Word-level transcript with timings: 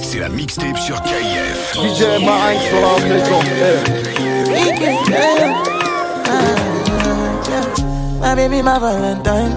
C'est 0.00 0.20
la 0.20 0.30
mixtape 0.30 0.78
sur 0.78 1.02
KIF. 1.02 1.74
DJ 1.74 2.24
Marinx 2.24 2.64
sur 2.64 2.80
la 2.80 2.96
maison. 3.04 3.40
My 8.26 8.34
baby, 8.34 8.60
my 8.60 8.76
Valentine. 8.80 9.52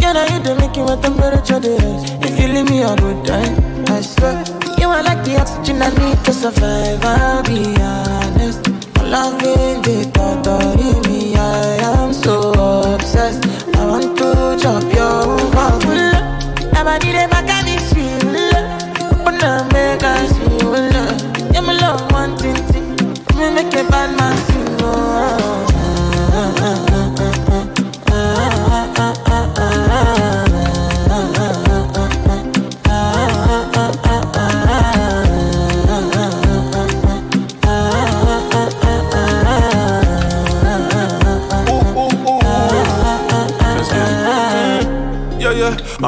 Can 0.00 0.16
I 0.18 0.28
hit 0.30 0.44
the 0.44 0.54
making 0.60 0.84
what 0.84 1.00
temperature 1.00 1.58
there 1.58 1.80
is? 1.80 2.04
If 2.20 2.38
you 2.38 2.48
leave 2.48 2.68
me, 2.68 2.82
I 2.82 2.92
would 3.00 3.24
die. 3.24 3.48
I 3.88 4.02
swear, 4.02 4.44
you 4.78 4.88
are 4.88 5.02
like 5.02 5.24
the 5.24 5.40
oxygen 5.40 5.80
I 5.80 5.88
need 5.96 6.22
to 6.26 6.32
survive. 6.34 7.00
I'll 7.02 7.42
be 7.44 7.74
honest. 7.80 8.68
Loving 9.00 9.80
the 9.80 10.04
thought 10.12 10.46
of 10.46 10.76
me, 11.08 11.36
I 11.36 11.80
am 11.96 12.12
so 12.12 12.52
obsessed. 12.94 13.46
I 13.76 13.86
want 13.86 14.18
to 14.18 14.58
chop 14.62 14.84
your 14.92 15.38
bubble. 15.56 16.04
Nobody 16.74 17.12
dey 17.16 17.28
back 17.32 17.48
at 17.48 17.64
this 17.64 17.80
shit. 17.88 18.24
Open 19.08 19.40
up, 19.42 19.72
make 19.72 20.04
us 20.04 20.36
feel. 20.36 20.76
Yeah, 21.54 21.62
my 21.62 21.72
love, 21.80 22.12
one 22.12 22.36
thing, 22.36 22.56
thing. 22.68 23.54
Make 23.54 23.72
a 23.72 23.88
bad 23.88 24.14
man 24.18 24.36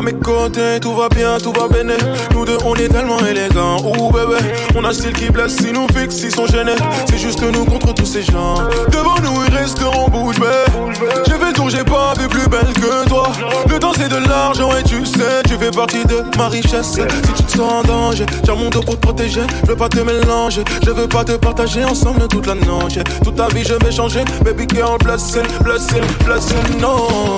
À 0.01 0.03
mes 0.03 0.15
côtés, 0.15 0.81
tout 0.81 0.95
va 0.95 1.11
bien, 1.11 1.37
tout 1.37 1.53
va 1.53 1.69
bien. 1.69 1.95
Nous 2.33 2.47
deux, 2.47 2.57
on 2.65 2.75
est 2.75 2.89
tellement 2.89 3.19
élégants. 3.19 3.83
Ouh, 3.85 4.11
bébé, 4.11 4.39
on 4.75 4.83
a 4.83 4.95
style 4.95 5.13
qui 5.13 5.29
blesse, 5.29 5.57
si 5.57 5.73
nous 5.73 5.87
fixe, 5.95 6.23
ils 6.23 6.35
sont 6.35 6.47
gênés. 6.47 6.77
C'est 7.05 7.19
juste 7.19 7.43
nous 7.43 7.67
contre 7.67 7.93
tous 7.93 8.07
ces 8.07 8.23
gens. 8.23 8.55
Devant 8.91 9.21
nous, 9.23 9.45
ils 9.47 9.55
resteront 9.55 10.09
bouche 10.09 10.41
bée. 10.41 10.47
J'ai 11.27 11.35
fait 11.35 11.49
le 11.49 11.53
tour, 11.53 11.69
j'ai 11.69 11.85
pas 11.85 12.15
vu 12.19 12.29
plus 12.29 12.49
belle 12.49 12.73
que 12.73 13.09
toi. 13.11 13.31
Le 13.69 13.79
temps, 13.79 13.93
c'est 13.95 14.09
de 14.09 14.27
l'argent, 14.27 14.71
et 14.75 14.83
tu 14.85 15.05
sais, 15.05 15.43
tu 15.47 15.59
fais 15.59 15.71
partie 15.71 16.03
de 16.07 16.25
ma 16.39 16.49
richesse. 16.49 16.93
Si 16.93 17.01
tu 17.37 17.43
te 17.43 17.53
sens 17.53 17.71
en 17.71 17.83
danger, 17.83 18.25
tiens 18.43 18.55
mon 18.55 18.71
dos 18.71 18.81
pour 18.81 18.95
te 18.95 19.01
protéger. 19.01 19.43
Je 19.65 19.69
veux 19.69 19.77
pas 19.77 19.91
te 19.91 19.99
mélanger, 19.99 20.65
je 20.83 20.91
veux 20.93 21.09
pas 21.09 21.25
te 21.25 21.33
partager 21.33 21.85
ensemble 21.85 22.27
toute 22.27 22.47
la 22.47 22.55
noche. 22.55 22.95
Toute 23.23 23.37
ta 23.37 23.49
vie, 23.49 23.65
je 23.65 23.75
vais 23.75 23.93
changer. 23.93 24.25
Baby 24.47 24.67
girl, 24.67 24.97
blessing, 25.05 25.45
blessing, 25.63 26.05
blessing, 26.25 26.81
no. 26.81 27.37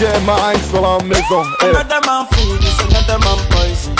DJ 0.00 0.06
Marinx 0.24 0.70
sur 0.70 0.80
la 0.80 0.98
maison. 1.04 1.42
Eh. 1.60 1.66
Another 1.68 2.00
man 2.06 2.26
food 2.32 2.62
is 2.64 2.78
another 2.88 3.18
man 3.18 3.38
poison. 3.50 3.94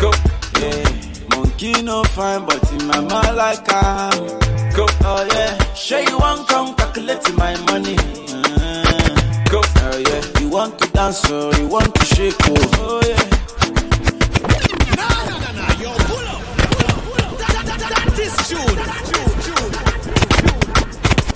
Go, 0.00 0.10
yeah. 0.58 1.36
Monkey 1.36 1.82
no 1.82 2.02
fine, 2.04 2.46
but 2.46 2.62
in 2.72 2.86
my 2.86 3.00
mind 3.00 3.36
like 3.36 3.70
I'm. 3.70 4.26
Go, 4.74 4.86
oh 5.04 5.28
yeah. 5.34 5.74
Sure 5.74 6.00
you 6.00 6.16
want 6.18 6.48
come 6.48 6.74
calculate 6.76 7.30
my 7.36 7.54
money. 7.66 7.96
Uh, 7.98 9.42
go, 9.50 9.60
oh 9.62 9.98
yeah. 9.98 10.40
You 10.40 10.48
want 10.48 10.78
to 10.78 10.88
dance 10.92 11.30
or 11.30 11.52
you 11.56 11.66
want 11.66 11.94
to 11.94 12.04
shake, 12.06 12.34
oh, 12.44 12.54
oh 12.78 13.02
yeah. 13.06 14.26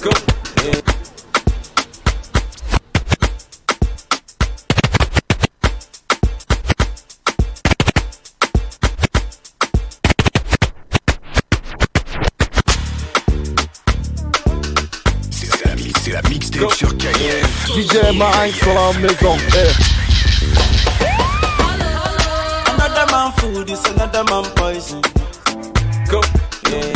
Go, 0.03 0.11
yeah. 0.65 0.81
C'est 0.81 0.81
la, 0.81 0.87
mi- 0.87 0.90
c'est 16.11 16.23
la 16.23 16.29
mixtape 16.29 16.73
sur 16.73 16.97
KIF. 16.97 17.67
DJ 17.77 18.17
Marinx 18.17 18.59
sur 18.59 18.75
la 18.75 18.93
maison. 18.99 19.37
Eh. 19.55 19.73
Another 22.75 23.07
man 23.13 23.33
food 23.37 23.71
is 23.71 23.85
another 23.95 24.25
man 24.25 24.45
poison. 24.57 25.01
Go, 26.09 26.21
yeah. 26.71 26.93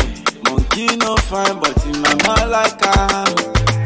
Monkey 0.50 0.96
no 0.96 1.16
fine, 1.16 1.58
but 1.60 1.76
in 1.86 2.00
my 2.02 2.14
mind 2.26 2.50
like 2.50 2.86
I'm. 2.98 3.34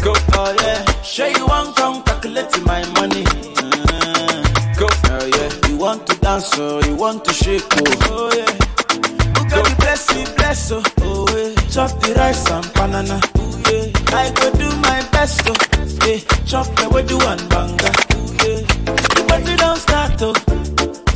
Go, 0.02 0.14
oh 0.34 0.54
yeah. 0.62 0.84
Sure 1.02 1.28
you 1.28 1.46
want 1.46 1.76
come 1.76 2.02
calculate 2.04 2.64
my 2.64 2.82
money. 2.94 3.24
Uh, 3.58 4.42
go, 4.78 4.86
oh 4.88 5.26
yeah. 5.26 5.68
You 5.68 5.76
want 5.76 6.06
to 6.06 6.16
dance 6.20 6.58
or 6.58 6.80
you 6.84 6.94
want 6.96 7.24
to 7.26 7.32
shake, 7.34 7.64
oh, 7.72 7.82
oh 8.10 8.30
yeah. 8.34 8.52
Who 9.36 9.48
got 9.50 9.64
the 9.64 9.74
bless 9.78 10.14
me, 10.14 10.24
bless, 10.36 10.72
oh, 10.72 10.82
oh 11.02 11.26
yeah. 11.36 11.54
Chop 11.70 11.90
the 12.00 12.14
rice 12.14 12.50
and 12.50 12.72
banana, 12.74 13.20
oh 13.36 13.57
yeah. 13.57 13.57
I 14.12 14.30
go 14.34 14.50
do 14.52 14.68
my 14.88 15.00
best 15.12 15.44
to 15.46 15.52
yeah, 16.06 16.18
chop 16.46 16.66
the 16.76 16.88
way 16.90 17.02
do 17.04 17.16
one 17.18 17.42
banga. 17.48 17.90
Yeah. 18.42 18.60
The 19.14 19.24
party 19.28 19.56
don't 19.56 19.78
start 19.78 20.18
to. 20.20 20.28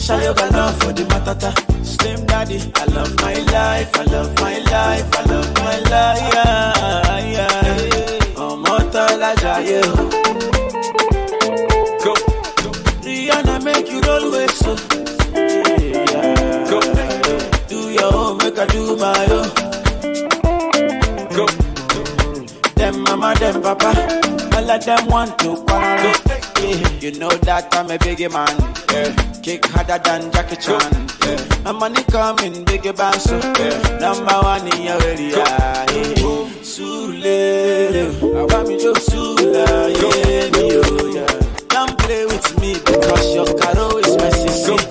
Show 0.01 0.19
your 0.19 0.35
love 0.35 0.77
for 0.83 0.93
the 0.93 1.05
matata. 1.05 1.51
Slim 1.85 2.27
daddy, 2.27 2.59
I 2.75 2.85
love 2.87 3.15
my 3.21 3.35
life, 3.35 3.91
I 3.97 4.03
love 4.05 4.35
my 4.41 4.59
life, 4.59 5.09
I 5.17 5.23
love 5.33 5.55
my 5.55 5.79
life. 5.93 6.35
Yeah, 6.35 7.33
yeah. 7.37 8.43
Ọmọ 8.47 8.77
tọ́lá 8.93 9.31
jayé 9.43 9.81
Them 23.43 23.61
papa, 23.61 23.91
all 24.55 24.71
of 24.71 24.85
them 24.85 25.07
want 25.09 25.37
to 25.41 25.57
quarrel. 25.67 26.15
Yeah. 26.63 27.01
You 27.01 27.11
know 27.19 27.29
that 27.43 27.75
I'm 27.75 27.91
a 27.91 27.99
biggie 27.99 28.31
man. 28.31 28.55
Yeah. 28.95 29.11
Kick 29.43 29.67
harder 29.67 29.99
than 29.99 30.31
Jackie 30.31 30.55
Chan. 30.63 31.09
Yeah. 31.27 31.63
My 31.65 31.73
money 31.73 32.05
coming, 32.05 32.65
biggie 32.65 32.97
band 32.97 33.21
so 33.21 33.35
yeah. 33.59 33.99
Number 33.99 34.39
one 34.47 34.69
in 34.73 34.83
your 34.83 35.03
area. 35.03 35.39
Yeah. 35.43 36.47
Sule, 36.63 37.27
I 38.23 38.45
want 38.55 38.69
me 38.69 38.79
to 38.79 38.95
Sula, 39.01 39.91
yeah, 39.91 40.51
me, 40.55 40.79
oh, 40.79 41.11
yeah. 41.13 41.67
Don't 41.67 41.99
play 41.99 42.25
with 42.27 42.61
me 42.61 42.75
because 42.75 43.35
your 43.35 43.47
caro 43.59 43.99
is 43.99 44.17
my 44.19 44.31
sissy. 44.31 44.82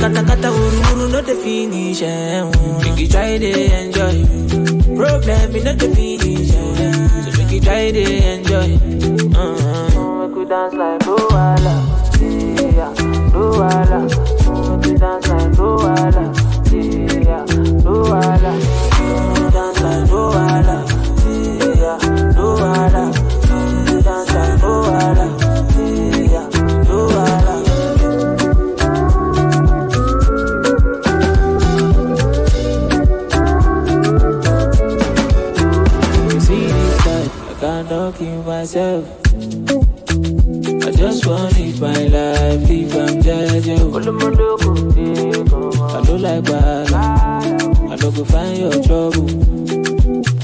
Kata 0.00 0.22
kata 0.24 0.48
uru 0.48 0.78
uru 0.90 1.04
no 1.12 1.20
the 1.20 1.34
finish. 1.36 2.02
Eh. 2.02 2.40
Make 2.82 3.00
you 3.00 3.08
try 3.08 3.36
to 3.36 3.50
enjoy. 3.80 4.16
Problem 4.96 5.56
in 5.56 5.68
all 5.68 5.76
the 5.76 5.88
finish. 5.94 6.50
Eh. 6.56 6.92
So 7.24 7.30
make 7.36 7.52
you 7.52 7.60
try 7.60 7.90
to 7.92 8.04
enjoy. 8.32 8.70
Uh-huh. 9.36 10.08
Dance 10.50 10.74
like 10.74 11.00
Luala. 11.06 11.76
Yeah, 12.18 12.90
Luala. 13.30 14.00
Make 14.80 14.86
you 14.86 14.98
dance 14.98 15.28
like 15.28 15.52
Luala. 15.52 16.39
Myself. 38.60 39.08
I 40.86 40.90
just 40.92 41.24
want 41.26 41.54
to 41.54 41.62
live 41.62 41.80
my 41.80 42.02
life 42.16 42.68
if 42.68 42.94
I'm 42.94 43.22
judging. 43.22 43.80
I 45.96 46.02
don't 46.04 46.20
like 46.20 46.44
bad. 46.44 46.92
I 46.92 47.96
don't 47.96 48.14
go 48.14 48.22
find 48.26 48.58
your 48.58 48.72
trouble. 48.84 49.30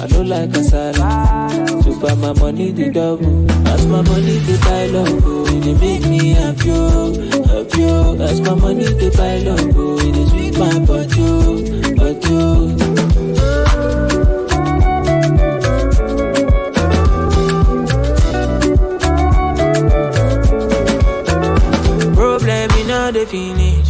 I 0.02 0.06
don't 0.06 0.28
like 0.30 0.48
kasala. 0.48 1.84
So 1.84 1.92
far 2.00 2.16
my 2.16 2.32
money 2.40 2.70
the 2.72 2.90
double. 2.90 3.50
As 3.68 3.84
my 3.86 4.00
money 4.00 4.38
the 4.48 4.56
buy 4.64 4.86
logo, 4.86 5.44
it 5.52 5.60
dey 5.64 5.74
make 5.74 6.06
me 6.08 6.30
happy, 6.30 6.70
oh, 6.70 7.12
happy. 7.52 7.84
oh. 7.84 8.16
As 8.18 8.40
my 8.40 8.54
money 8.54 8.84
to 8.86 9.10
buy 9.14 9.36
logo, 9.40 9.98
it 9.98 10.12
dey 10.14 10.26
sweet 10.30 10.58
my 10.58 10.78
body, 10.86 11.20
oh, 11.20 11.94
body. 11.96 12.20
Oh. 12.30 13.75
Finish. 23.26 23.88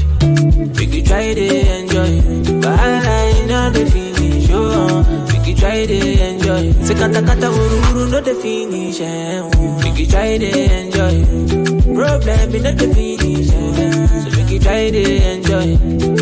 Make 0.77 0.93
you 0.95 1.03
try 1.03 1.35
to 1.35 1.47
enjoy. 1.79 2.13
Bye, 2.61 3.33
in 3.43 3.51
all 3.53 3.71
the 3.71 3.85
finish. 3.93 4.49
Oh, 4.51 5.03
make 5.33 5.47
you 5.49 5.55
try 5.57 5.87
to 5.87 5.99
enjoy. 6.29 6.73
Say 6.85 6.95
kata 6.95 7.21
uru 7.49 7.77
uru 7.89 8.11
no 8.11 8.21
the 8.21 8.35
finish. 8.35 9.01
Eh, 9.01 9.41
oh. 9.43 9.77
Try 10.17 10.39
to 10.39 10.49
enjoy. 10.81 11.17
Problem 11.95 12.55
in 12.55 12.63
the 12.77 12.89
finish. 12.95 13.51
Eh. 13.51 14.07
So 14.23 14.29
make 14.37 14.51
you 14.51 14.59
try 14.61 14.91
to 14.91 15.03
enjoy. 15.33 16.16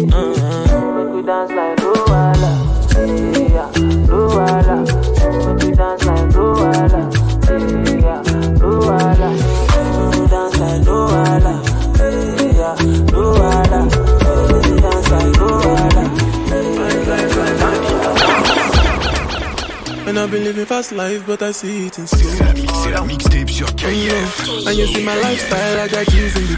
And 20.15 20.21
I've 20.21 20.31
been 20.31 20.45
living 20.45 20.65
fast 20.65 20.93
life, 20.93 21.27
but 21.27 21.43
I 21.43 21.51
see 21.51 21.89
it 21.89 21.99
in 21.99 22.07
slow. 22.07 22.31
C'est 22.31 22.91
la, 22.93 23.01
la 23.01 23.05
mixtape 23.05 23.51
sur 23.51 23.67
KF. 23.75 24.65
And 24.65 24.77
you 24.77 24.87
see 24.87 25.03
my 25.05 25.17
lifestyle, 25.17 25.81
I 25.81 25.89
got 25.89 26.07
keys 26.07 26.37
in 26.37 26.47
the 26.53 26.57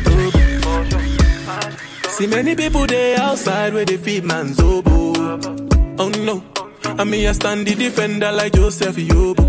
dope. 1.72 2.10
See 2.10 2.26
many 2.26 2.54
people 2.54 2.86
there 2.86 3.18
outside 3.18 3.72
where 3.72 3.86
they 3.86 3.96
feed 3.96 4.24
man's 4.24 4.60
oboe. 4.60 5.40
Oh 5.98 6.10
no, 6.26 6.42
I 6.98 7.04
mean 7.04 7.26
I 7.28 7.32
stand 7.32 7.66
the 7.66 7.74
defender 7.74 8.30
like 8.30 8.52
Joseph 8.52 8.96
Yobo. 8.96 9.46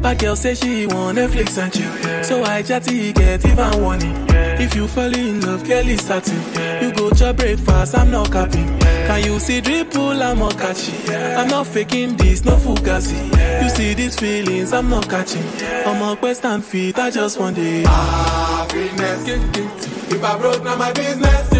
But 0.00 0.18
girl 0.20 0.36
say 0.36 0.54
she 0.54 0.86
want 0.86 1.18
Netflix 1.18 1.58
and 1.60 1.72
chill. 1.72 2.22
So 2.22 2.44
I 2.44 2.62
chatty 2.62 3.12
get 3.12 3.44
even 3.44 3.82
warning. 3.82 4.14
If 4.60 4.76
you 4.76 4.86
fall 4.86 5.12
in 5.12 5.40
love, 5.40 5.66
girl 5.66 5.88
is 5.88 6.00
starting. 6.00 6.40
You 6.80 6.89
to 7.20 7.34
breakfast, 7.34 7.94
I'm 7.98 8.10
not 8.10 8.32
capping. 8.32 8.78
Can 8.80 9.24
you 9.24 9.38
see 9.38 9.60
dripple, 9.60 10.22
I'm 10.22 10.38
not 10.38 10.56
catchy. 10.58 10.94
I'm 11.12 11.48
not 11.48 11.66
faking 11.66 12.16
this, 12.16 12.44
no 12.46 12.56
fugazi. 12.56 13.18
You 13.62 13.68
see 13.68 13.92
these 13.92 14.16
feelings, 14.18 14.72
I'm 14.72 14.88
not 14.88 15.08
catching. 15.08 15.44
I'm 15.86 16.00
a 16.02 16.16
quest 16.16 16.46
and 16.46 16.64
feet, 16.64 16.98
I 16.98 17.10
just 17.10 17.38
want 17.38 17.58
it. 17.58 17.86
Happiness. 17.86 19.24
Get, 19.24 19.52
get, 19.52 20.12
If 20.12 20.24
I 20.24 20.38
broke, 20.38 20.64
now 20.64 20.76
my 20.76 20.92
business. 20.92 21.52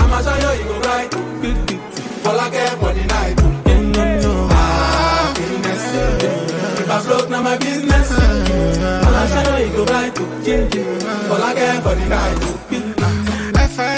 I'ma 0.00 0.20
show 0.20 0.52
you, 0.52 0.58
you 0.58 0.68
go 0.68 0.80
right. 0.80 1.14
All 2.26 2.40
I 2.40 2.50
care 2.50 2.76
for 2.80 2.92
the 2.92 3.04
night. 3.06 3.36
Business. 3.64 4.24
If 6.80 6.90
I 6.90 7.02
broke, 7.06 7.30
now 7.30 7.42
my 7.42 7.56
business. 7.56 8.10
I'ma 8.10 9.26
show 9.28 9.56
you, 9.58 9.66
you 9.66 9.76
go 9.76 9.84
right. 9.84 10.18
All 11.30 11.42
I 11.42 11.54
care 11.54 11.80
for 11.82 11.94
the 11.94 12.06
night. 12.08 13.01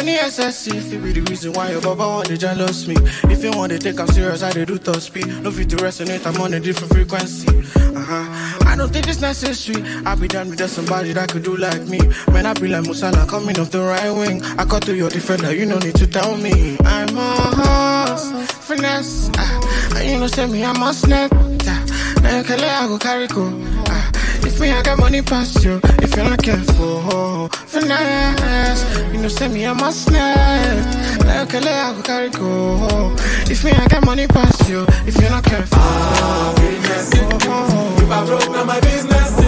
F-I-N-E-S-S-E 0.07 0.77
If 0.77 0.93
it 0.93 1.03
be 1.03 1.13
the 1.13 1.23
reason 1.31 1.53
why 1.55 1.71
your 1.71 1.81
baba 1.81 2.07
want 2.07 2.29
to 2.29 2.37
jealous 2.37 2.87
me. 2.87 2.95
If 3.33 3.43
you 3.43 3.51
want 3.53 3.73
to 3.73 3.79
take 3.79 3.99
I'm 3.99 4.07
serious, 4.09 4.43
I 4.43 4.53
dey 4.53 4.67
do 4.67 4.77
top 4.79 4.97
speed. 5.01 5.27
No 5.43 5.51
fit 5.51 5.71
to 5.71 5.77
resonate, 5.77 6.27
I'm 6.27 6.39
on 6.43 6.53
a 6.53 6.61
different 6.61 6.93
frequency. 6.93 7.49
Uh-huh. 7.49 8.69
I 8.69 8.77
don't 8.77 8.93
think 8.93 9.09
it's 9.09 9.21
necessary. 9.23 9.83
I 10.05 10.15
be 10.15 10.29
done 10.29 10.51
with 10.51 10.69
somebody 10.69 11.15
that 11.15 11.33
could 11.33 11.43
do 11.43 11.57
like 11.57 11.81
me. 11.83 11.99
Man, 12.33 12.45
I 12.45 12.53
be 12.53 12.69
like 12.69 12.85
Musala 12.85 13.27
coming 13.27 13.59
off 13.59 13.71
the 13.71 13.81
right 13.81 14.11
wing. 14.11 14.43
I 14.59 14.65
cut 14.67 14.85
through 14.85 14.97
your 14.97 15.09
defender, 15.11 15.55
you 15.55 15.65
no 15.65 15.79
need 15.79 15.95
to 15.97 16.07
tell 16.07 16.37
me. 16.37 16.77
I'm 16.85 17.17
a 17.17 17.33
horse, 17.57 18.31
finesse. 18.69 19.31
Uh, 19.39 19.61
And 19.97 20.11
you 20.11 20.19
know 20.19 20.27
send 20.27 20.53
me, 20.53 20.65
I'm 20.65 20.83
a 20.83 20.93
snap 20.93 21.33
uh, 21.33 21.47
Now 22.23 22.37
you 22.39 22.45
can 22.45 22.59
let 22.59 22.83
I 22.83 22.87
go 22.89 22.99
carry 22.99 23.25
uh, 23.25 23.29
if 24.47 24.61
me, 24.61 24.71
I 24.71 24.83
got 24.83 24.99
money 24.99 25.23
past 25.23 25.65
you. 25.65 25.81
If 26.03 26.15
you're 26.17 26.29
not 26.29 26.43
careful, 26.43 27.49
finesse. 27.67 28.85
You 29.13 29.21
know, 29.21 29.29
send 29.29 29.55
me 29.55 29.65
a 29.65 29.75
must 29.75 30.11
net. 30.11 31.25
Like 31.25 31.55
a 31.55 31.61
lay, 31.61 32.03
carry 32.03 32.31
go. 32.31 33.15
If 33.51 33.65
me, 33.65 33.73
I 33.73 33.87
got 33.89 34.05
money 34.05 34.27
past 34.27 34.69
you. 34.69 34.87
If 35.07 35.17
you're 35.21 35.31
not 35.31 35.45
careful, 35.45 35.79
ah, 35.81 36.55
business. 36.57 37.11
If 38.03 38.11
I 38.11 38.27
broke, 38.27 38.51
now 38.51 38.65
my 38.65 38.81
business. 38.81 39.44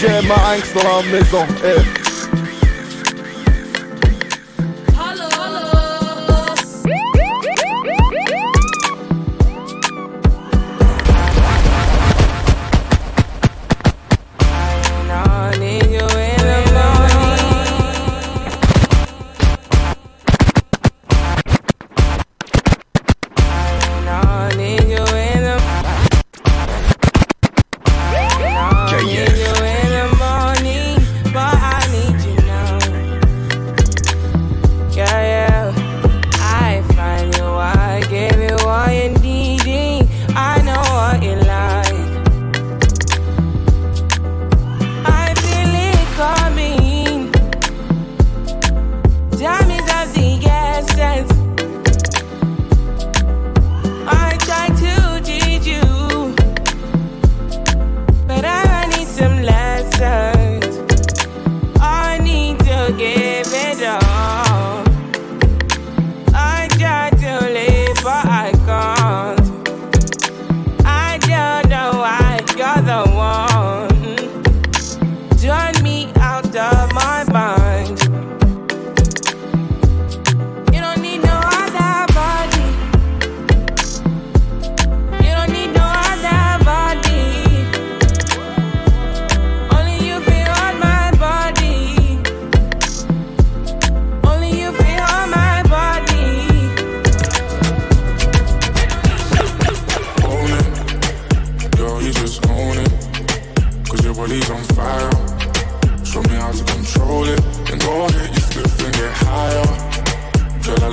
DJ 0.00 0.26
Marinx 0.26 0.72
dans 0.72 0.82
la 0.82 1.02
maison. 1.02 1.46
Eh. 1.62 1.99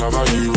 Girl, 0.10 0.16
I 0.16 0.20
love 0.20 0.30
how 0.30 0.42
you 0.42 0.57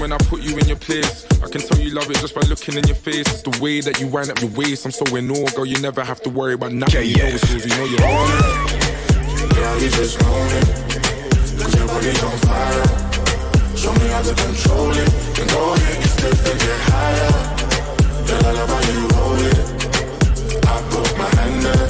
when 0.00 0.12
I 0.12 0.18
put 0.18 0.40
you 0.40 0.56
in 0.56 0.66
your 0.66 0.78
place. 0.78 1.26
I 1.44 1.48
can 1.48 1.60
tell 1.60 1.78
you 1.78 1.90
love 1.90 2.10
it 2.10 2.16
just 2.16 2.34
by 2.34 2.40
looking 2.48 2.76
in 2.76 2.84
your 2.84 2.96
face. 2.96 3.28
It's 3.28 3.42
the 3.42 3.56
way 3.62 3.80
that 3.80 4.00
you 4.00 4.06
wind 4.06 4.30
up 4.30 4.40
your 4.40 4.50
waist. 4.50 4.86
I'm 4.86 4.90
so 4.90 5.04
in 5.14 5.30
awe, 5.30 5.48
girl. 5.54 5.66
You 5.66 5.78
never 5.80 6.02
have 6.02 6.20
to 6.22 6.30
worry 6.30 6.54
about 6.54 6.72
nothing. 6.72 7.06
You 7.06 7.16
know 7.18 7.26
it's 7.26 7.50
yours, 7.52 7.66
you 7.66 7.76
know 7.76 7.84
you're 7.84 8.02
on 8.02 8.28
it. 8.32 9.54
Girl, 9.54 9.76
you 9.78 9.90
just 9.90 10.16
own 10.24 10.48
it. 10.56 10.66
Cause 11.60 11.74
your 11.76 11.86
body's 11.86 12.24
on 12.24 12.38
fire. 12.48 12.86
Show 13.76 13.92
me 13.92 14.08
how 14.08 14.22
to 14.22 14.34
control 14.34 14.90
it. 14.90 15.10
Then 15.36 15.46
go 15.48 15.74
ahead, 15.74 15.96
you 16.00 16.10
flip 16.16 16.38
and 16.48 16.58
get 16.60 16.80
higher. 16.88 17.32
Girl, 18.26 18.46
I 18.46 18.52
love 18.56 18.70
how 18.72 18.82
you 18.88 19.00
roll 19.14 19.40
it. 19.52 19.58
I 20.64 20.76
put 20.88 21.18
my 21.18 21.28
hand 21.36 21.62
there. 21.62 21.89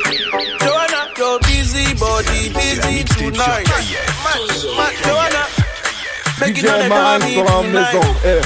body, 2.23 2.49
busy 2.53 3.03
tonight. 3.03 3.67
Man, 4.77 4.93
Joanna, 5.03 5.45
making 6.39 6.67
all 6.67 6.77
DJ 6.77 6.83
the 6.83 6.89
Man 6.89 7.19
money 7.19 7.33
sur 7.35 7.43
la 7.45 7.61
maison. 7.63 8.01
tonight. 8.01 8.25
Eh. 8.25 8.41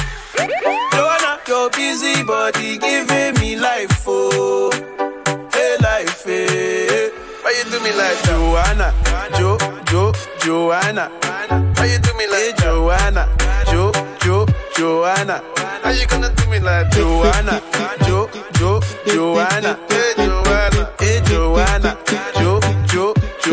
Joanna, 0.94 1.40
your 1.48 1.70
busy 1.72 2.24
body 2.24 2.78
giving 2.78 3.34
me 3.40 3.56
life, 3.56 4.04
oh, 4.08 4.72
hey 5.54 5.76
life, 5.82 6.26
eh. 6.28 7.10
Why 7.44 7.52
you 7.58 7.70
do 7.72 7.80
me 7.84 7.92
like 7.94 8.22
Joanna, 8.24 8.94
Jo, 9.38 9.58
Jo, 9.86 10.12
Joanna? 10.40 11.12
Why 11.78 11.86
you 11.86 12.00
do 12.00 12.14
me 12.18 12.28
like 12.28 12.58
Joanna, 12.58 13.28
Jo, 13.72 13.92
Jo, 14.22 14.46
Joanna? 14.76 15.44
How 15.84 15.92
you 15.92 16.08
gonna 16.08 16.34
do 16.34 16.50
me 16.50 16.60
like 16.60 16.90
Joanna, 16.92 17.62
Jo, 18.06 18.30
Jo, 18.54 18.80
Joanna? 19.06 19.78
Hey 19.90 20.14
Joanna, 20.18 20.92
hey 21.00 21.22
Joanna, 21.26 21.98
Jo, 22.40 22.60
Jo, 22.60 22.65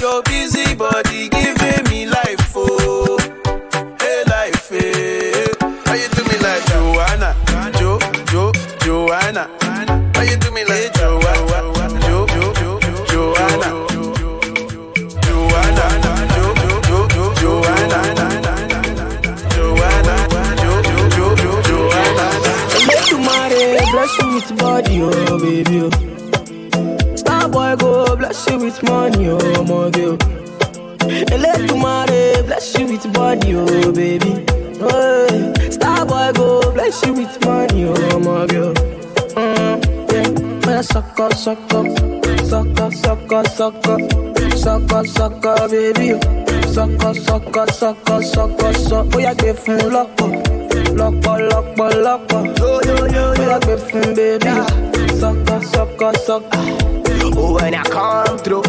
your 0.00 0.22
busy 0.22 0.74
body 0.74 1.28
giving 1.28 1.84
me 1.90 2.06
life, 2.06 2.52
oh, 2.54 3.18
hey 4.00 4.22
life, 4.26 4.72
eh. 4.72 5.46
How 5.86 5.94
you 5.94 6.08
do 6.08 6.22
me 6.24 6.38
like 6.38 6.64
Joanna, 6.66 7.34
Jo, 7.78 7.98
Jo, 8.30 8.52
Joanna? 8.84 9.48
How 10.14 10.22
you 10.22 10.36
do 10.36 10.50
me 10.52 10.64
like 10.64 10.92
Joanna, 10.94 11.60
Jo, 12.06 12.26
Jo, 12.26 12.52
Jo, 12.60 12.80
Joanna? 13.10 13.68
Joanna, 15.26 15.86
Jo, 16.34 16.44
Jo, 16.62 16.98
Jo, 17.14 17.24
Joanna, 17.40 18.00
Joanna, 19.54 20.14
Jo, 20.62 20.72
Jo, 20.86 21.26
Jo, 21.42 21.50
Joanna. 21.68 22.26
Make 22.86 23.04
tomorrow 23.06 23.68
bless 23.92 24.12
you 24.18 24.26
with 24.34 24.50
body, 24.58 25.02
oh 25.02 25.38
baby. 25.40 25.76
Oh. 25.82 27.16
Star 27.16 27.48
boy 27.48 27.74
go 27.76 27.87
bless 28.18 28.48
you 28.50 28.58
with 28.58 28.82
money, 28.82 29.28
oh 29.28 29.64
my 29.64 29.90
girl. 29.90 30.18
Let 31.38 31.60
you 31.70 31.76
marry, 31.76 32.42
bless 32.42 32.78
you 32.78 32.86
with 32.86 33.12
body, 33.12 33.54
oh 33.54 33.92
baby. 33.92 34.44
Eh, 34.80 34.82
oh, 34.82 35.70
star 35.70 36.04
boy 36.06 36.32
go, 36.34 36.72
bless 36.72 37.04
you 37.06 37.14
with 37.14 37.44
money, 37.44 37.84
oh 37.86 38.18
my 38.18 38.46
girl. 38.46 38.74
Mm, 39.34 40.12
yeah. 40.12 40.78
Eh, 40.78 40.82
suck 40.82 41.18
up, 41.20 41.32
suck 41.32 41.58
up, 41.74 41.86
suck 42.44 42.80
up, 42.80 42.92
suck 42.92 43.32
up, 43.32 43.46
suck 43.46 43.86
up, 43.88 44.10
suck 44.56 44.92
up, 44.92 45.06
suck 45.06 45.46
up, 45.46 45.70
baby. 45.70 46.20
Suck 46.68 47.04
up, 47.04 47.16
suck 47.16 47.56
up, 47.56 47.70
suck 47.70 48.10
up, 48.10 48.22
suck 48.22 48.62
up, 48.62 48.74
suck. 48.76 49.06
Oh 49.14 49.18
yeah, 49.18 49.34
get 49.34 49.58
full 49.58 49.90
luck 49.90 50.10
up, 50.20 50.32
lock 50.94 51.26
up, 51.26 51.40
lock 51.52 51.78
up, 51.78 51.94
lock 51.96 52.32
up. 52.32 52.58
Yo 52.58 52.80
yo 52.82 52.96
yo, 52.96 53.06
yo. 53.06 53.34
Oh 53.36 53.42
yeah, 53.42 53.58
get 53.60 53.80
full, 53.80 54.14
baby. 54.14 55.18
Suck 55.18 55.50
up, 55.50 55.64
suck 55.64 56.02
up, 56.02 56.16
suck 56.16 56.44
up 56.54 56.87
when 57.54 57.74
I 57.74 57.82
come 57.84 58.38
through, 58.38 58.62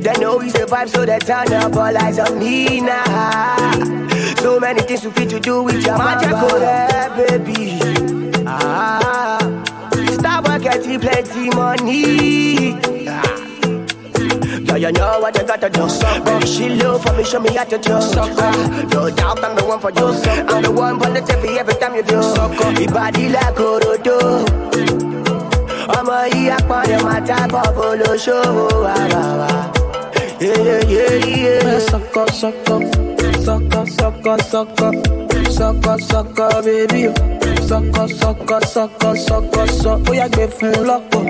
they 0.00 0.12
know 0.20 0.38
we 0.38 0.50
survive, 0.50 0.90
so 0.90 1.04
they 1.06 1.18
turn 1.18 1.52
up 1.52 1.74
all 1.74 1.96
eyes 1.96 2.18
on 2.18 2.38
me 2.38 2.80
now. 2.80 3.72
So 4.38 4.60
many 4.60 4.80
things 4.82 5.04
we 5.04 5.10
fit 5.12 5.30
to 5.30 5.40
do 5.40 5.62
with 5.62 5.84
your 5.84 5.98
magic, 5.98 6.30
oh, 6.32 6.58
yeah, 6.58 7.16
baby. 7.16 7.78
Ah, 8.46 9.38
Starbucks 9.92 10.62
getting 10.62 11.00
plenty 11.00 11.50
money. 11.50 12.74
Ah. 13.08 13.22
Yeah, 14.66 14.76
you 14.76 14.92
know 14.92 15.20
what 15.20 15.36
you 15.36 15.44
gotta 15.46 15.70
do. 15.70 15.86
Baby, 16.24 16.46
she 16.46 16.68
low 16.70 16.98
for 16.98 17.12
me, 17.14 17.24
show 17.24 17.40
me 17.40 17.54
how 17.54 17.64
to 17.64 17.78
do. 17.78 17.92
Ah, 17.92 18.86
no 18.92 19.10
doubt 19.10 19.42
I'm 19.44 19.56
the 19.56 19.64
one 19.64 19.80
for 19.80 19.90
you. 19.90 20.06
I'm 20.48 20.62
the 20.62 20.70
one 20.72 20.98
for 20.98 21.10
the 21.10 21.56
every 21.58 21.74
time 21.74 21.94
you 21.94 22.02
do. 22.02 22.16
Your 22.82 22.92
body 22.92 23.28
like 23.28 23.54
Orodo. 23.54 24.65
Ọmọ 25.96 26.16
yìí 26.32 26.48
apọ̀lẹ̀ 26.58 26.98
máa 27.06 27.20
tábọ̀ 27.28 27.64
bolóṣòwò 27.76 28.66
àbàwà. 29.00 29.50
sọ́kọ̀ 31.88 32.26
sọ́kọ̀ 32.40 32.78
sọ́kọ̀ 33.46 33.84
sọ́kọ̀ 33.96 34.36
sọ́kọ̀ 34.52 34.90
sọ́kọ̀ 35.56 35.94
sọ́kọ̀ 36.10 36.48
bébí 36.66 37.02
o 37.10 37.12
sọ́kọ̀ 37.68 38.04
sọ́kọ̀ 38.20 38.58
sọ́kọ̀ 38.74 39.12
sọ́kọ̀ 39.26 39.64
sọ́ 39.80 39.94
ó 40.08 40.12
yá 40.20 40.26
gbé 40.34 40.44
fún 40.56 40.74
lọ́pọ̀ 40.88 41.22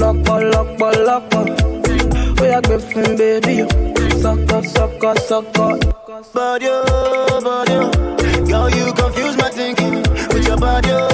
lọ́pọ̀ 0.00 0.36
lọ́pọ̀ 0.52 0.90
lọ́pọ̀ 1.08 1.42
ó 2.42 2.44
yá 2.52 2.58
gbé 2.66 2.76
fún 2.88 3.06
bébí 3.18 3.56
o 3.64 3.66
sọ́kọ̀ 4.22 4.58
sọ́kọ̀ 4.74 5.12
sọ́kọ̀. 5.28 5.72
Body, 6.34 6.66
oh, 6.68 7.40
body, 7.46 7.74
oh. 7.84 7.90
Girl, 8.48 8.68
you 8.76 8.86
confuse 8.98 9.36
my 9.36 9.48
thinking 9.56 9.94
with 10.32 10.46
your 10.48 10.56
body, 10.56 10.90
oh, 10.90 11.13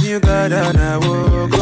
you 0.00 0.20
got 0.20 0.52
an 0.52 0.76
hour. 0.76 1.55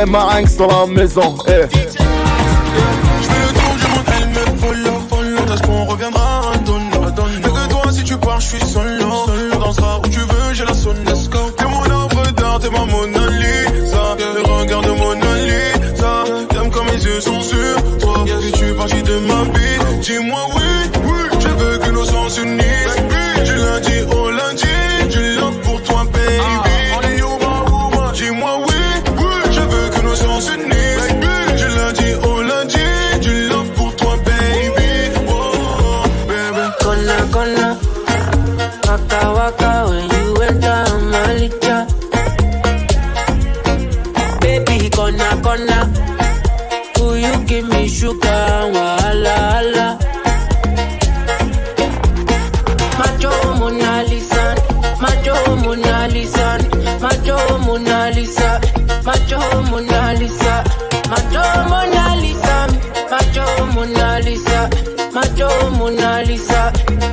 DJ 0.00 0.08
Marinx 0.08 0.56
dans 0.56 0.66
la 0.68 0.86
maison. 0.86 1.36
Eh. 1.46 1.89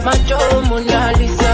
Macho 0.07 0.61
Mona 0.69 1.11
Lisa. 1.19 1.53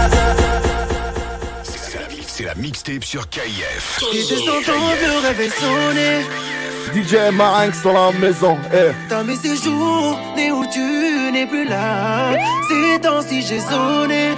C'est 2.24 2.44
la 2.44 2.54
mixtape 2.54 3.02
sur 3.02 3.28
KF. 3.28 4.00
Et 4.12 4.22
tes 4.22 4.48
enfants 4.48 4.92
le 5.02 5.26
réveil 5.26 5.50
sonner. 5.50 6.22
DJ 6.94 7.34
Marinx 7.34 7.82
dans 7.82 7.94
la 7.94 8.12
maison. 8.12 8.56
Eh. 8.72 8.92
Dans 9.10 9.24
mes 9.24 9.34
séjours, 9.34 10.16
né 10.36 10.52
où 10.52 10.64
tu 10.72 11.32
n'es 11.32 11.46
plus 11.46 11.64
là. 11.64 12.36
Ces 12.68 13.00
temps-ci, 13.00 13.42
j'ai 13.42 13.58
sonné. 13.58 14.34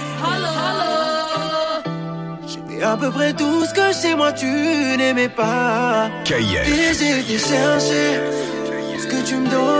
J'ai 2.47 2.75
fait 2.75 2.83
à 2.83 2.97
peu 2.97 3.11
près 3.11 3.33
tout 3.33 3.65
ce 3.65 3.73
que 3.75 3.93
chez 4.01 4.15
moi 4.15 4.31
tu 4.31 4.47
n'aimais 4.47 5.29
pas. 5.29 6.09
KF. 6.25 6.67
Et 6.67 6.93
j'ai 6.97 7.19
été 7.19 7.37
chercher 7.37 8.19
ce 8.99 9.05
que 9.05 9.27
tu 9.27 9.35
me 9.35 9.47
donnais 9.47 9.76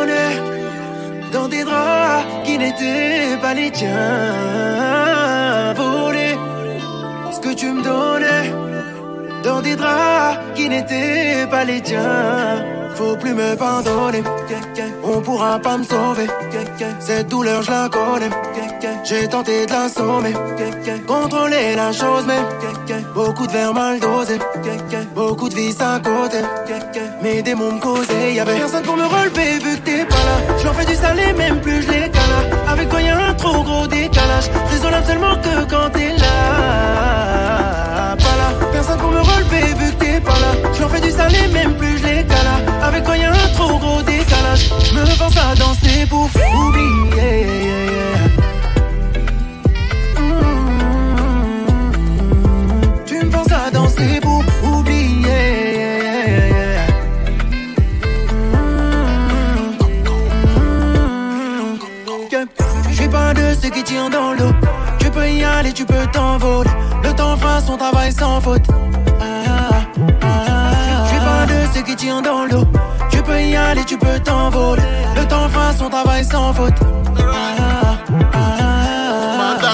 dans 1.31 1.47
des 1.47 1.63
draps 1.63 2.25
qui 2.45 2.57
n'étaient 2.57 3.37
pas 3.41 3.53
les 3.53 3.71
tiens. 3.71 3.93
Voler 5.75 6.37
ce 7.31 7.39
que 7.39 7.53
tu 7.53 7.71
me 7.71 7.83
donnais 7.83 8.51
dans 9.43 9.61
des 9.61 9.75
draps 9.75 10.39
qui 10.55 10.69
n'étaient 10.69 11.47
pas 11.49 11.63
les 11.63 11.81
tiens. 11.81 12.65
Faut 12.95 13.15
plus 13.15 13.35
me 13.35 13.55
pardonner, 13.55 14.23
on 15.03 15.21
pourra 15.21 15.59
pas 15.59 15.77
me 15.77 15.83
sauver. 15.83 16.27
Cette 16.99 17.27
douleur, 17.27 17.61
je 17.61 17.69
la 17.69 17.89
connais. 17.89 18.31
J'ai 19.03 19.27
tenté 19.27 19.67
de 19.67 19.71
la 19.71 19.87
sommer, 19.87 20.33
contrôler 21.05 21.75
la 21.75 21.91
chose, 21.91 22.25
mais 22.27 22.41
beaucoup 23.13 23.45
de 23.45 23.51
verres 23.51 23.73
mal 23.73 23.99
dosés, 23.99 24.39
beaucoup 25.13 25.47
de 25.47 25.55
vices 25.55 25.79
à 25.79 25.99
côté. 25.99 26.39
Mes 27.21 27.41
démons 27.43 27.73
me 27.73 27.79
causaient, 27.79 28.33
y'avait 28.33 28.57
personne 28.57 28.83
pour 28.83 28.97
me 28.97 29.05
relever 29.05 29.59
vu 29.59 29.77
que 29.77 29.85
t'es 29.85 30.05
pas 30.05 30.15
là. 30.15 30.46
J'en 30.67 30.73
fais 30.73 30.85
du 30.85 30.95
salé, 30.95 31.31
même 31.31 31.61
plus 31.61 31.81
je 31.81 31.89
les. 31.89 32.11
Avec 32.67 32.89
toi, 32.89 33.01
y'a 33.01 33.17
un 33.29 33.33
trop 33.35 33.63
gros 33.63 33.87
décalage. 33.87 34.49
Désolé 34.69 34.97
seulement 35.05 35.37
que 35.37 35.63
quand 35.63 35.89
t'es 35.93 36.09
là. 36.17 36.27
Pas 38.17 38.35
là, 38.41 38.51
personne 38.73 38.99
pour 38.99 39.11
me 39.11 39.21
relever 39.21 39.73
vu 39.79 39.93
que 39.93 40.03
t'es 40.03 40.19
pas 40.19 40.33
là. 40.33 40.51
J'en 40.77 40.89
fais 40.89 40.99
du 40.99 41.11
salé, 41.11 41.47
même 41.53 41.73
plus 41.75 41.97
je 41.99 42.03
les. 42.03 42.25
Avec 42.83 43.05
toi, 43.05 43.15
y'a 43.15 43.31
un 43.31 43.47
trop 43.53 43.79
gros 43.79 44.01
décalage. 44.01 44.69
Me 44.93 45.05
force 45.05 45.37
à 45.37 45.55
danser 45.55 46.05
pour 46.09 46.25
oublier. 46.25 47.47
Dans 64.09 64.33
l'eau. 64.33 64.51
Tu 64.99 65.09
peux 65.09 65.29
y 65.29 65.43
aller, 65.43 65.73
tu 65.73 65.85
peux 65.85 66.05
t'envoler. 66.11 66.69
Le 67.03 67.13
temps 67.13 67.35
fera 67.37 67.61
son 67.61 67.77
travail 67.77 68.11
sans 68.11 68.41
faute. 68.41 68.67
Ah, 69.19 69.23
ah, 69.49 70.23
ah. 70.23 71.03
Je 71.05 71.09
suis 71.09 71.19
pas 71.19 71.45
de 71.45 71.73
ceux 71.73 71.81
qui 71.81 71.95
tirent 71.95 72.21
dans 72.21 72.45
l'eau. 72.45 72.65
Tu 73.09 73.21
peux 73.21 73.41
y 73.41 73.55
aller, 73.55 73.83
tu 73.85 73.97
peux 73.97 74.19
t'envoler. 74.19 74.83
Le 75.15 75.25
temps 75.25 75.49
fera 75.49 75.73
son 75.73 75.89
travail 75.89 76.23
sans 76.25 76.53
faute. 76.53 76.79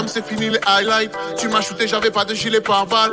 C'est 0.08 0.26
fini 0.26 0.50
les 0.50 0.60
highlights. 0.66 1.16
Tu 1.38 1.48
m'as 1.48 1.62
shooté, 1.62 1.88
j'avais 1.88 2.10
pas 2.10 2.26
de 2.26 2.34
gilet 2.34 2.62
par 2.62 2.88
balle. 2.88 3.12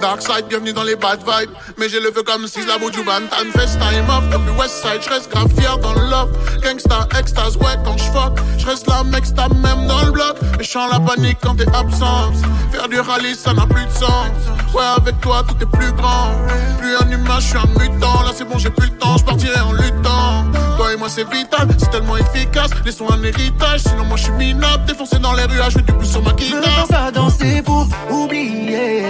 Dark 0.00 0.20
side, 0.20 0.46
bienvenue 0.48 0.72
dans 0.72 0.82
les 0.82 0.96
bad 0.96 1.20
vibes. 1.20 1.50
Mais 1.78 1.88
j'ai 1.88 2.00
le 2.00 2.10
feu 2.10 2.24
comme 2.24 2.48
si 2.48 2.66
la 2.66 2.78
du 2.78 3.02
bantan. 3.04 3.50
Fest 3.52 3.78
time 3.78 4.08
off, 4.10 4.28
depuis 4.30 4.50
West 4.58 4.82
Side, 4.82 5.02
j'reste 5.02 5.30
grave 5.30 5.48
fier 5.56 5.78
dans 5.78 5.94
le 5.94 6.00
love. 6.10 6.30
Gangsta, 6.62 7.06
extase, 7.18 7.56
ouais, 7.58 7.78
quand 7.84 7.96
j'fuck. 7.96 8.38
J'reste 8.58 8.88
la 8.88 9.04
mec, 9.04 9.24
t'as 9.36 9.48
même 9.48 9.86
dans 9.86 10.02
le 10.04 10.10
bloc. 10.10 10.36
Et 10.58 10.64
j'sens 10.64 10.90
la 10.90 10.98
panique 10.98 11.38
quand 11.42 11.54
t'es 11.54 11.68
absent. 11.72 12.32
Faire 12.72 12.88
du 12.88 12.98
rallye, 12.98 13.36
ça 13.36 13.52
n'a 13.54 13.66
plus 13.66 13.86
de 13.86 13.92
sens. 13.92 14.26
Ouais, 14.74 14.82
avec 14.96 15.20
toi, 15.20 15.44
tout 15.48 15.56
est 15.62 15.78
plus 15.78 15.92
grand. 15.92 16.32
Plus 16.78 16.96
un 16.96 17.10
humain, 17.10 17.38
j'suis 17.38 17.56
un 17.56 17.80
mutant. 17.80 18.22
Là, 18.22 18.32
c'est 18.34 18.44
bon, 18.44 18.58
j'ai 18.58 18.70
plus 18.70 18.88
le 18.88 18.98
temps, 18.98 19.16
j'partirai 19.16 19.60
en 19.60 19.72
luttant. 19.72 20.44
Toi 20.76 20.92
et 20.92 20.96
moi, 20.96 21.08
c'est 21.08 21.28
vital, 21.30 21.68
c'est 21.78 21.90
tellement 21.90 22.16
efficace. 22.16 22.70
Laissons 22.84 23.08
un 23.10 23.22
héritage, 23.22 23.80
sinon 23.80 24.04
moi, 24.04 24.16
j'suis 24.16 24.32
minable. 24.32 24.84
Défoncé 24.86 25.18
dans 25.18 25.32
les 25.32 25.44
rues, 25.44 25.70
jouer 25.70 25.82
du 25.82 25.92
plus 25.92 26.15
sur 26.16 26.22
ma 26.22 26.32
Me 26.32 26.36
guitare. 26.36 26.86
force 26.86 26.92
à 26.92 27.10
danser 27.10 27.62
pour 27.62 27.88
oublier. 28.10 29.02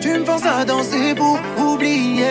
Tu 0.00 0.08
me 0.18 0.24
forces 0.24 0.46
à 0.46 0.64
danser 0.64 1.14
pour 1.14 1.38
oublier. 1.58 2.24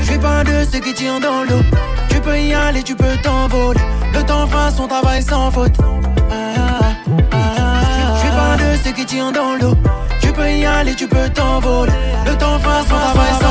Je 0.00 0.06
suis 0.10 0.18
pas 0.18 0.44
de 0.44 0.64
ceux 0.70 0.80
qui 0.80 0.94
tirent 0.94 1.20
dans 1.20 1.44
l'eau. 1.44 1.62
Tu 2.08 2.20
peux 2.20 2.38
y 2.38 2.52
aller, 2.52 2.82
tu 2.82 2.94
peux 2.94 3.16
t'envoler. 3.22 3.80
Le 4.14 4.22
temps 4.22 4.46
fera 4.46 4.70
son 4.70 4.86
travail 4.88 5.22
sans 5.22 5.50
faute. 5.50 5.76
Ah, 6.30 6.94
ah, 7.32 7.36
ah. 7.36 8.14
Je 8.14 8.20
suis 8.20 8.36
pas 8.40 8.56
de 8.62 8.68
ceux 8.82 8.92
qui 8.92 9.06
tirent 9.06 9.32
dans 9.32 9.54
l'eau. 9.54 9.74
Tu 10.40 10.46
peux 10.46 10.52
y 10.52 10.64
aller, 10.64 10.94
tu 10.94 11.06
peux 11.06 11.28
t'envoler. 11.34 11.92
Le 12.24 12.34
temps 12.34 12.58
fera 12.60 12.80
son 12.80 12.88
travail 12.88 13.32
sans. 13.40 13.50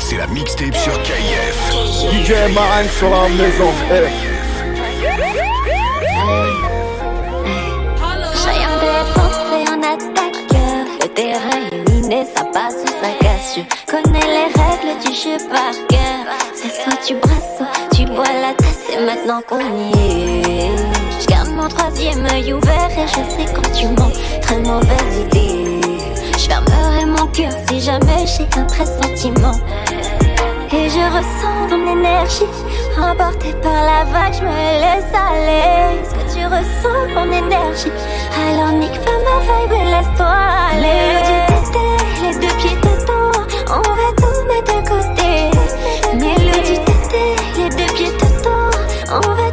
C'est 0.00 0.16
la 0.16 0.26
mixtape 0.28 0.74
sur 0.76 1.02
KF. 1.02 1.72
DJ 2.10 2.54
Marinx 2.54 2.96
sur 2.96 3.10
la 3.10 3.28
maison. 3.28 3.70
Eh. 3.92 4.33
Je 13.44 13.60
connais 13.90 14.26
les 14.26 14.46
règles 14.46 14.98
du 15.04 15.12
jeu 15.14 15.36
par 15.50 15.74
cœur. 15.88 16.24
C'est 16.54 16.70
soit 16.70 16.98
tu 17.06 17.14
brasses, 17.14 17.62
tu 17.94 18.06
bois 18.06 18.24
la 18.24 18.54
tasse. 18.54 18.88
Et 18.90 19.04
maintenant 19.04 19.42
qu'on 19.46 19.60
y 19.60 19.92
est, 19.92 20.70
je 21.20 21.26
garde 21.26 21.50
mon 21.50 21.68
troisième 21.68 22.24
œil 22.32 22.54
ouvert. 22.54 22.90
Et 22.98 23.06
je 23.06 23.12
sais 23.14 23.52
quand 23.54 23.70
tu 23.72 23.86
mens, 23.88 24.12
très 24.40 24.58
mauvaise 24.58 25.18
idée. 25.26 25.80
Je 26.38 26.48
fermerai 26.48 27.04
mon 27.04 27.26
cœur 27.26 27.52
si 27.68 27.80
jamais 27.80 28.24
j'ai 28.26 28.48
un 28.58 28.64
pressentiment. 28.64 29.58
Et 30.72 30.88
je 30.88 31.04
ressens 31.16 31.68
ton 31.68 31.86
énergie, 31.86 32.50
emportée 32.98 33.52
par 33.62 33.72
la 33.72 34.04
vague, 34.04 34.34
je 34.34 34.42
me 34.42 34.80
laisse 34.80 35.12
aller. 35.14 36.00
Est-ce 36.00 36.14
que 36.14 36.24
tu 36.34 36.46
ressens 36.46 37.14
mon 37.14 37.30
énergie? 37.30 37.92
Alors 38.36 38.72
nique 38.72 39.00
pas 39.04 39.18
ma 39.22 39.38
vibe 39.44 39.72
et 39.72 39.84
laisse-toi 39.84 40.26
aller. 40.72 40.98
Mélodie 41.12 41.42
tété, 41.46 41.84
les 42.22 42.34
deux 42.34 42.54
pieds 42.56 42.76
dedans, 42.82 43.23
on 43.68 43.80
va 43.80 44.12
tout 44.16 44.42
mettre 44.46 44.74
de 44.74 44.88
côté. 44.88 45.50
Mélodie 46.14 46.80
tété, 46.84 47.24
les 47.56 47.68
deux 47.70 47.92
pieds 47.94 48.12
dedans, 48.12 48.70
on 49.10 49.20
va 49.20 49.43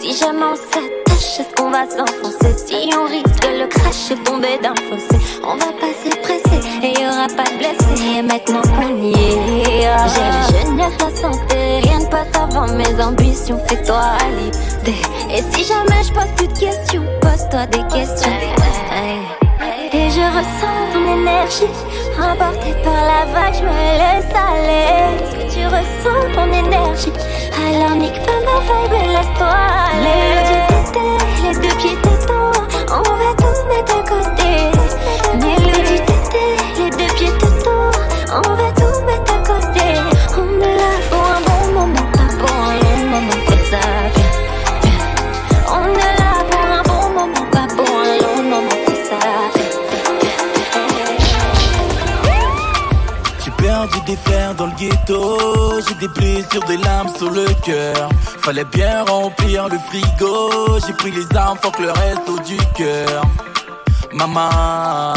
Si 0.00 0.16
jamais 0.16 0.44
on 0.44 0.56
s'attache, 0.56 1.40
est-ce 1.40 1.54
qu'on 1.54 1.70
va 1.70 1.84
s'enfoncer? 1.86 2.56
Si 2.56 2.90
on 2.96 3.04
risque 3.04 3.46
le 3.52 3.66
crash 3.66 4.10
et 4.12 4.16
tomber 4.24 4.58
d'un 4.62 4.74
fossé, 4.74 5.22
on 5.44 5.56
va 5.56 5.72
pas 5.78 5.92
se 6.02 6.08
presser 6.22 6.60
et 6.82 6.98
y 6.98 7.04
aura 7.04 7.26
pas 7.36 7.44
de 7.44 7.58
blessés. 7.58 8.16
Et 8.16 8.22
maintenant 8.22 8.62
qu'on 8.62 8.96
y 8.96 9.12
est, 9.12 9.42
j'ai 9.74 9.82
la 9.82 10.62
jeunesse, 10.62 10.94
la 11.00 11.10
santé, 11.14 11.80
rien 11.82 11.98
ne 11.98 12.06
passe 12.06 12.34
avant 12.34 12.68
mes 12.72 13.02
ambitions. 13.02 13.60
Fais-toi 13.68 14.00
l'idée. 14.38 14.98
Et 15.30 15.42
si 15.52 15.64
jamais 15.64 16.02
je 16.02 16.12
pose 16.14 16.32
plus 16.36 16.48
de 16.48 16.58
questions, 16.58 17.04
pose-toi 17.20 17.66
des 17.66 17.94
questions. 17.94 18.32
Et 19.92 20.08
je 20.08 20.20
ressens 20.20 20.92
ton 20.94 21.04
énergie, 21.04 21.74
emportée 22.16 22.74
par 22.82 22.94
la 22.94 23.26
vague, 23.34 23.54
je 23.54 23.64
me 23.64 23.98
laisse 23.98 24.34
aller. 24.34 25.39
Tu 25.60 25.66
ressens 25.66 26.24
mon 26.34 26.50
énergie? 26.54 27.12
Alors 27.52 27.94
nique 27.94 28.18
pas 28.24 28.40
ma 28.46 28.56
vibe 28.64 28.94
et 28.94 29.08
laisse-toi 29.08 29.56
aller. 29.92 30.20
Mélodie 30.32 31.20
les 31.42 31.54
deux 31.54 31.76
pieds 31.76 31.96
dedans, 31.96 32.56
on 32.88 33.02
va 33.20 33.30
tout 33.36 33.58
mettre 33.68 33.94
de 33.94 34.08
côté. 34.08 34.50
Mélodie 35.34 36.00
tété, 36.00 36.44
les 36.78 36.90
deux 36.90 37.12
pieds 37.14 37.34
dedans, 37.42 37.90
on 38.32 38.54
va 38.54 38.69
des 54.16 54.54
dans 54.56 54.66
le 54.66 54.72
ghetto, 54.72 55.80
j'ai 55.86 55.94
des 55.94 56.08
blessures, 56.08 56.64
des 56.64 56.76
larmes 56.78 57.10
sur 57.16 57.30
le 57.30 57.46
cœur. 57.64 58.08
Fallait 58.42 58.64
bien 58.64 59.04
remplir 59.04 59.68
le 59.68 59.78
frigo, 59.78 60.78
j'ai 60.86 60.92
pris 60.94 61.12
les 61.12 61.36
armes, 61.36 61.58
faut 61.62 61.70
que 61.70 61.82
le 61.82 61.92
resto 61.92 62.38
du 62.40 62.56
cœur. 62.74 63.22
Maman, 64.12 65.12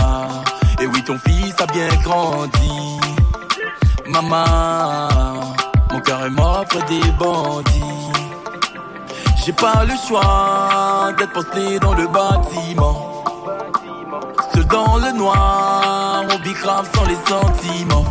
et 0.79 0.85
oui 0.85 1.03
ton 1.03 1.17
fils 1.17 1.55
a 1.59 1.65
bien 1.67 1.87
grandi. 2.03 2.99
Maman, 4.07 5.07
mon 5.91 5.99
cœur 6.01 6.25
est 6.25 6.29
mort 6.29 6.65
près 6.69 6.83
des 6.83 7.11
bandits. 7.17 8.11
J'ai 9.43 9.53
pas 9.53 9.83
le 9.85 9.93
choix 10.07 11.11
d'être 11.17 11.33
posté 11.33 11.79
dans 11.79 11.93
le 11.93 12.07
bâtiment. 12.07 13.23
Seul 14.53 14.65
dans 14.67 14.97
le 14.97 15.11
noir, 15.13 16.23
on 16.31 16.39
bicrave 16.39 16.87
sans 16.95 17.05
les 17.05 17.17
sentiments. 17.27 18.05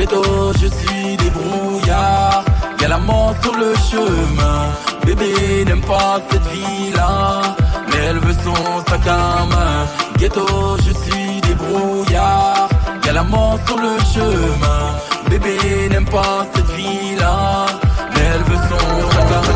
Ghetto, 0.00 0.22
je 0.54 0.66
suis 0.66 1.14
des 1.18 1.28
brouillards. 1.28 2.42
Y'a 2.80 2.88
la 2.88 2.96
mort 2.96 3.34
sur 3.42 3.54
le 3.54 3.74
chemin. 3.90 4.72
Bébé 5.04 5.62
n'aime 5.66 5.82
pas 5.82 6.18
cette 6.30 6.46
vie-là, 6.52 7.54
mais 7.86 7.98
elle 8.08 8.18
veut 8.18 8.34
son 8.42 8.54
sac 8.88 9.06
à 9.06 9.44
main. 9.44 9.86
Ghetto, 10.16 10.78
je 10.78 10.92
suis 11.02 11.42
des 11.42 11.54
brouillards. 11.54 12.70
Y'a 13.04 13.12
la 13.12 13.24
mort 13.24 13.58
sur 13.66 13.76
le 13.76 13.98
chemin. 14.14 14.82
Bébé 15.28 15.58
n'aime 15.90 16.06
pas 16.06 16.46
cette 16.54 16.70
vie-là, 16.70 17.66
mais 18.14 18.22
elle 18.34 18.44
veut 18.44 18.62
son 18.70 19.10
sac 19.10 19.32
à 19.34 19.40
main. 19.42 19.50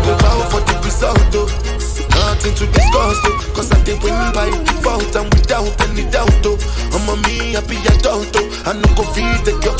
Nothing 2.34 2.54
to 2.54 2.66
discuss, 2.66 3.18
oh, 3.24 3.52
cause 3.54 3.70
I 3.72 3.80
did 3.84 4.02
win 4.02 4.12
by 4.32 4.50
default 4.64 5.14
and 5.14 5.32
without 5.34 5.80
any 5.82 6.04
doubt, 6.10 6.30
oh. 6.44 6.58
I'm 6.92 7.08
a 7.08 7.16
me 7.28 7.52
happy 7.52 7.76
adult, 7.86 8.34
oh. 8.34 8.62
I 8.66 8.72
no 8.74 8.88
go 8.94 9.02
feed 9.14 9.44
the 9.44 9.52
girl, 9.62 9.76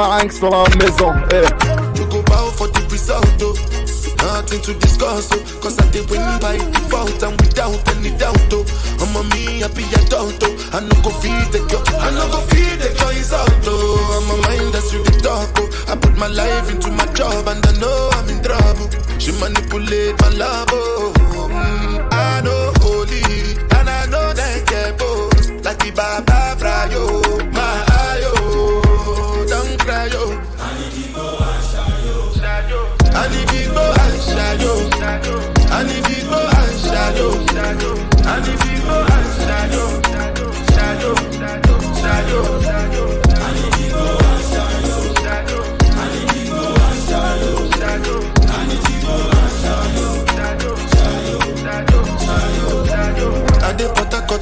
DJ 0.00 0.02
Marinx 0.02 0.40
dans 0.40 0.48
la 0.50 0.64
maison. 0.76 1.12
eh. 1.32 1.69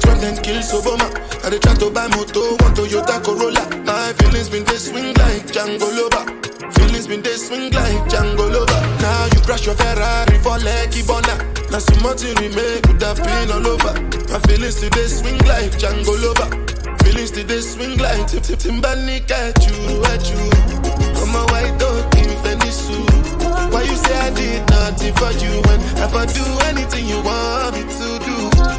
A 0.03 0.07
when 0.07 0.19
them 0.21 0.35
kill 0.43 0.61
Soboma. 0.61 1.07
I 1.43 1.49
did 1.49 1.61
try 1.61 1.73
to 1.75 1.89
buy 1.89 2.07
moto, 2.07 2.55
one 2.63 2.73
Toyota 2.75 3.23
Corolla. 3.23 3.63
My 3.85 4.13
feelings 4.13 4.49
been 4.49 4.63
they 4.65 4.77
swing 4.77 5.13
like 5.15 5.47
Django 5.47 5.87
Loba. 5.91 6.39
Feelings 6.75 7.07
been 7.07 7.21
they 7.21 7.35
swing 7.35 7.71
like 7.71 8.03
Django 8.09 8.51
Lover. 8.51 8.81
Now 9.01 9.25
you 9.33 9.39
crash 9.41 9.65
your 9.65 9.75
Ferrari 9.75 10.37
for 10.39 10.57
Lucky 10.59 11.01
Bona. 11.03 11.35
Now 11.71 11.79
some 11.79 12.01
money 12.03 12.33
we 12.39 12.49
make 12.53 12.83
could 12.83 13.01
have 13.01 13.17
been 13.23 13.51
all 13.51 13.65
over. 13.67 13.93
My 14.31 14.39
feelings 14.47 14.79
today 14.79 15.07
swing 15.07 15.37
like 15.49 15.71
Django 15.79 16.13
Lover. 16.21 16.49
Feelings 17.03 17.31
to 17.31 17.43
the 17.43 17.61
swing 17.61 17.97
like 17.97 18.27
tip 18.27 18.43
tip 18.43 18.59
Timberlake 18.59 19.31
at 19.31 19.57
you, 19.65 20.03
at 20.11 20.23
you. 20.29 20.43
I'm 21.17 21.35
a 21.35 21.43
white 21.51 21.77
dog 21.79 22.15
in 22.17 22.29
suit. 22.71 23.09
Why 23.71 23.83
you 23.83 23.95
say 23.95 24.17
I 24.17 24.29
did 24.31 24.69
nothing 24.69 25.13
for 25.15 25.31
you 25.41 25.61
when 25.65 25.79
if 26.03 26.13
I 26.13 26.25
do 26.25 26.43
anything 26.69 27.07
you 27.07 27.21
want 27.23 27.75
me 27.75 27.81
to 27.81 28.19
do? 28.25 28.69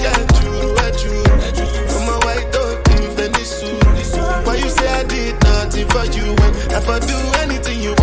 At 0.00 0.27
white 1.06 2.50
dog 2.52 2.84
suit. 3.44 3.84
Why 4.46 4.56
you 4.56 4.68
say 4.68 4.88
I 4.88 5.04
did 5.04 5.34
nothing 5.44 5.88
for 5.88 6.04
you 6.06 6.34
when 6.34 6.52
if 6.70 6.88
I 6.88 6.98
do 6.98 7.16
anything 7.42 7.80
you 7.80 7.94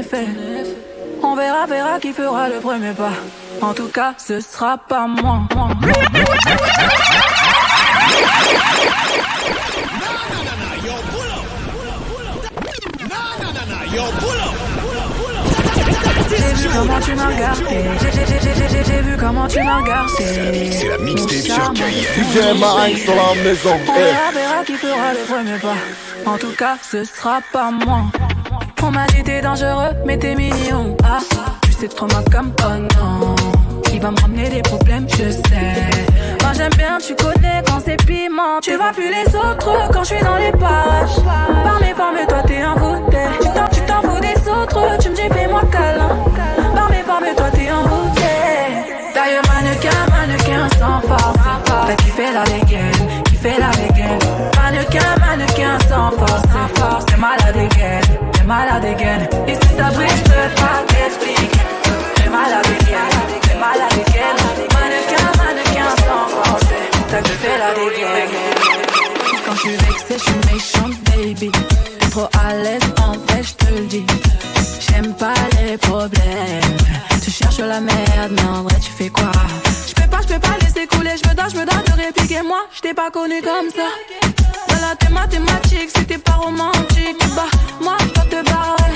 effet. 0.00 0.26
On 1.22 1.34
verra, 1.36 1.66
verra 1.66 1.98
qui 2.00 2.12
fera 2.12 2.48
le 2.48 2.58
premier 2.60 2.92
pas. 2.92 3.12
En 3.60 3.72
tout 3.74 3.88
cas, 3.88 4.14
ce 4.18 4.40
sera 4.40 4.78
pas 4.78 5.06
moi. 5.06 5.40
moi, 5.54 5.68
moi, 5.80 5.92
moi. 6.12 6.36
J'ai 16.30 16.54
vu 16.54 16.68
comment 16.72 17.00
tu 17.00 17.14
m'as 17.14 17.26
regardé. 17.26 17.64
J'ai- 18.00 18.12
j'ai- 18.12 18.26
j'ai- 18.26 18.40
j'ai- 18.40 18.68
j'ai- 18.68 18.84
J'ai 18.90 19.00
vu 19.02 19.16
comment 19.18 19.46
tu 19.46 19.62
m'as 19.62 19.78
regardé. 19.80 20.70
C'est 20.72 20.88
la 20.88 20.98
mixtape 20.98 21.38
sur 21.38 21.54
charme 21.56 21.76
a 21.76 21.78
KF. 21.80 22.06
fait 22.06 22.22
son 22.24 22.54
DJ 22.54 22.58
Marinx 22.60 23.04
dans 23.06 23.14
la 23.14 23.34
maison. 23.42 23.70
on 23.88 23.92
eh. 23.96 24.02
verra, 24.02 24.30
verra 24.32 24.64
qui 24.64 24.74
fera 24.74 25.12
le 25.12 25.32
premier 25.32 25.58
pas. 25.58 26.30
En 26.30 26.38
tout 26.38 26.52
cas, 26.56 26.76
ce 26.82 27.04
sera 27.04 27.40
pas 27.52 27.70
moi. 27.70 28.02
On 28.90 28.92
m'a 28.92 29.06
dit 29.06 29.22
t'es 29.22 29.40
dangereux, 29.40 29.92
mais 30.04 30.18
t'es 30.18 30.34
mignon. 30.34 30.96
Ah, 31.04 31.20
tu 31.62 31.70
sais 31.70 31.86
trop 31.86 32.08
ma 32.08 32.24
comme 32.28 32.52
oh 32.64 32.98
non. 32.98 33.36
Il 33.92 34.00
va 34.00 34.10
me 34.10 34.20
ramener 34.20 34.48
des 34.48 34.62
problèmes, 34.62 35.06
je 35.08 35.30
sais. 35.30 35.76
Moi 36.42 36.50
j'aime 36.56 36.72
bien, 36.76 36.98
tu 36.98 37.14
connais 37.14 37.62
quand 37.68 37.78
c'est 37.84 38.04
piment. 38.04 38.58
Tu 38.60 38.74
vois 38.74 38.90
plus 38.90 39.08
les 39.08 39.32
autres 39.36 39.92
quand 39.92 40.02
je 40.02 40.14
suis 40.16 40.24
dans 40.24 40.38
les 40.38 40.50
parages. 40.50 41.22
Par 41.62 41.80
mes 41.80 41.94
formes, 41.94 42.16
toi 42.28 42.42
t'es 42.44 42.62
un 42.62 42.74
bouteille. 42.74 43.38
Tu 43.40 43.48
t'en, 43.50 43.68
tu 43.70 43.80
t'en 43.82 44.02
fous 44.02 44.20
des 44.20 44.50
autres, 44.50 44.98
tu 45.00 45.10
me 45.10 45.14
dis 45.14 45.34
fais-moi 45.34 45.62
câlin. 45.70 46.08
Par 46.74 46.90
mes 46.90 47.02
formes, 47.04 47.32
toi 47.36 47.46
t'es 47.52 47.68
un 47.68 47.82
bouteille. 47.82 48.74
D'ailleurs, 49.14 49.44
mannequin, 49.54 50.00
mannequin 50.10 50.68
sans 50.80 51.00
force. 51.06 51.38
T'as 51.86 51.94
kiffé 51.94 52.24
la 52.32 52.42
dégaine, 52.42 52.69
sans 55.88 56.10
force, 56.10 56.42
sans 56.52 56.80
force. 56.80 57.06
T'es 57.06 57.16
malade 57.16 57.56
again, 57.56 58.00
t'es 58.32 58.44
malade 58.44 58.84
again. 58.84 59.28
Et 59.46 59.54
si 59.54 59.76
ça 59.76 59.90
brille, 59.90 60.08
je 60.08 60.22
peux 60.24 60.48
pas 60.60 60.82
t'expliquer. 60.88 61.58
T'es 62.16 62.28
malade 62.28 62.66
again, 62.66 63.08
t'es 63.42 63.54
malade 63.54 63.92
again. 63.92 64.34
Mannequin, 64.74 65.26
mannequin 65.38 65.90
sans 66.04 66.26
force. 66.28 66.64
T'as 67.10 67.22
kiffé 67.22 67.48
la 67.58 67.74
dégaine. 67.74 68.30
Quand 69.46 69.56
suis 69.56 69.70
vexée, 69.70 70.16
je 70.18 70.18
suis 70.18 70.52
méchante, 70.52 70.96
baby. 71.10 71.50
T'es 71.98 72.08
trop 72.10 72.28
à 72.38 72.54
l'aise, 72.54 72.82
en 73.02 73.12
vrai, 73.12 73.42
je 73.42 73.54
te 73.54 73.74
le 73.74 73.86
dis. 73.86 74.06
J'aime 74.80 75.14
pas 75.14 75.34
les 75.62 75.76
problèmes. 75.76 76.76
Tu 77.22 77.30
cherches 77.30 77.58
la 77.58 77.80
merde, 77.80 78.30
mais 78.30 78.42
en 78.42 78.62
vrai, 78.62 78.76
tu 78.80 78.90
fais 78.90 79.08
quoi? 79.08 79.30
Je 79.88 79.94
peux 79.94 80.08
pas, 80.08 80.20
je 80.22 80.34
peux 80.34 80.40
pas 80.40 80.56
laisser 80.60 80.86
couler. 80.86 81.14
Je 81.22 81.28
me 81.28 81.34
dois, 81.34 81.48
je 81.48 81.56
me 81.56 81.64
de 81.64 81.92
répliquer. 82.00 82.42
Moi, 82.42 82.66
je 82.74 82.80
t'ai 82.80 82.94
pas 82.94 83.10
connu 83.10 83.42
comme 83.42 83.70
ça. 83.70 83.88
T'es 84.98 85.08
mathématique, 85.08 85.90
c'était 85.94 86.18
pas 86.18 86.32
romantique. 86.32 87.16
Bah, 87.36 87.44
moi, 87.80 87.96
dois 88.12 88.24
te 88.24 88.44
barrer. 88.44 88.92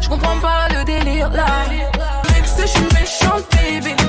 Je 0.00 0.08
comprends 0.08 0.38
pas 0.38 0.68
le 0.70 0.84
délire 0.84 1.28
là. 1.30 1.46
Vexée, 2.28 2.62
je 2.62 2.66
suis 2.68 2.88
méchante, 2.94 3.44
baby. 3.52 4.03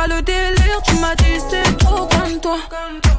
Pas 0.00 0.06
le 0.06 0.22
délire. 0.22 0.80
Tu 0.84 0.94
m'as 0.96 1.14
dit 1.14 1.40
c'est 1.48 1.78
trop 1.78 2.06
comme 2.06 2.40
toi. 2.40 2.56
C'est 2.68 3.00
toi 3.02 3.09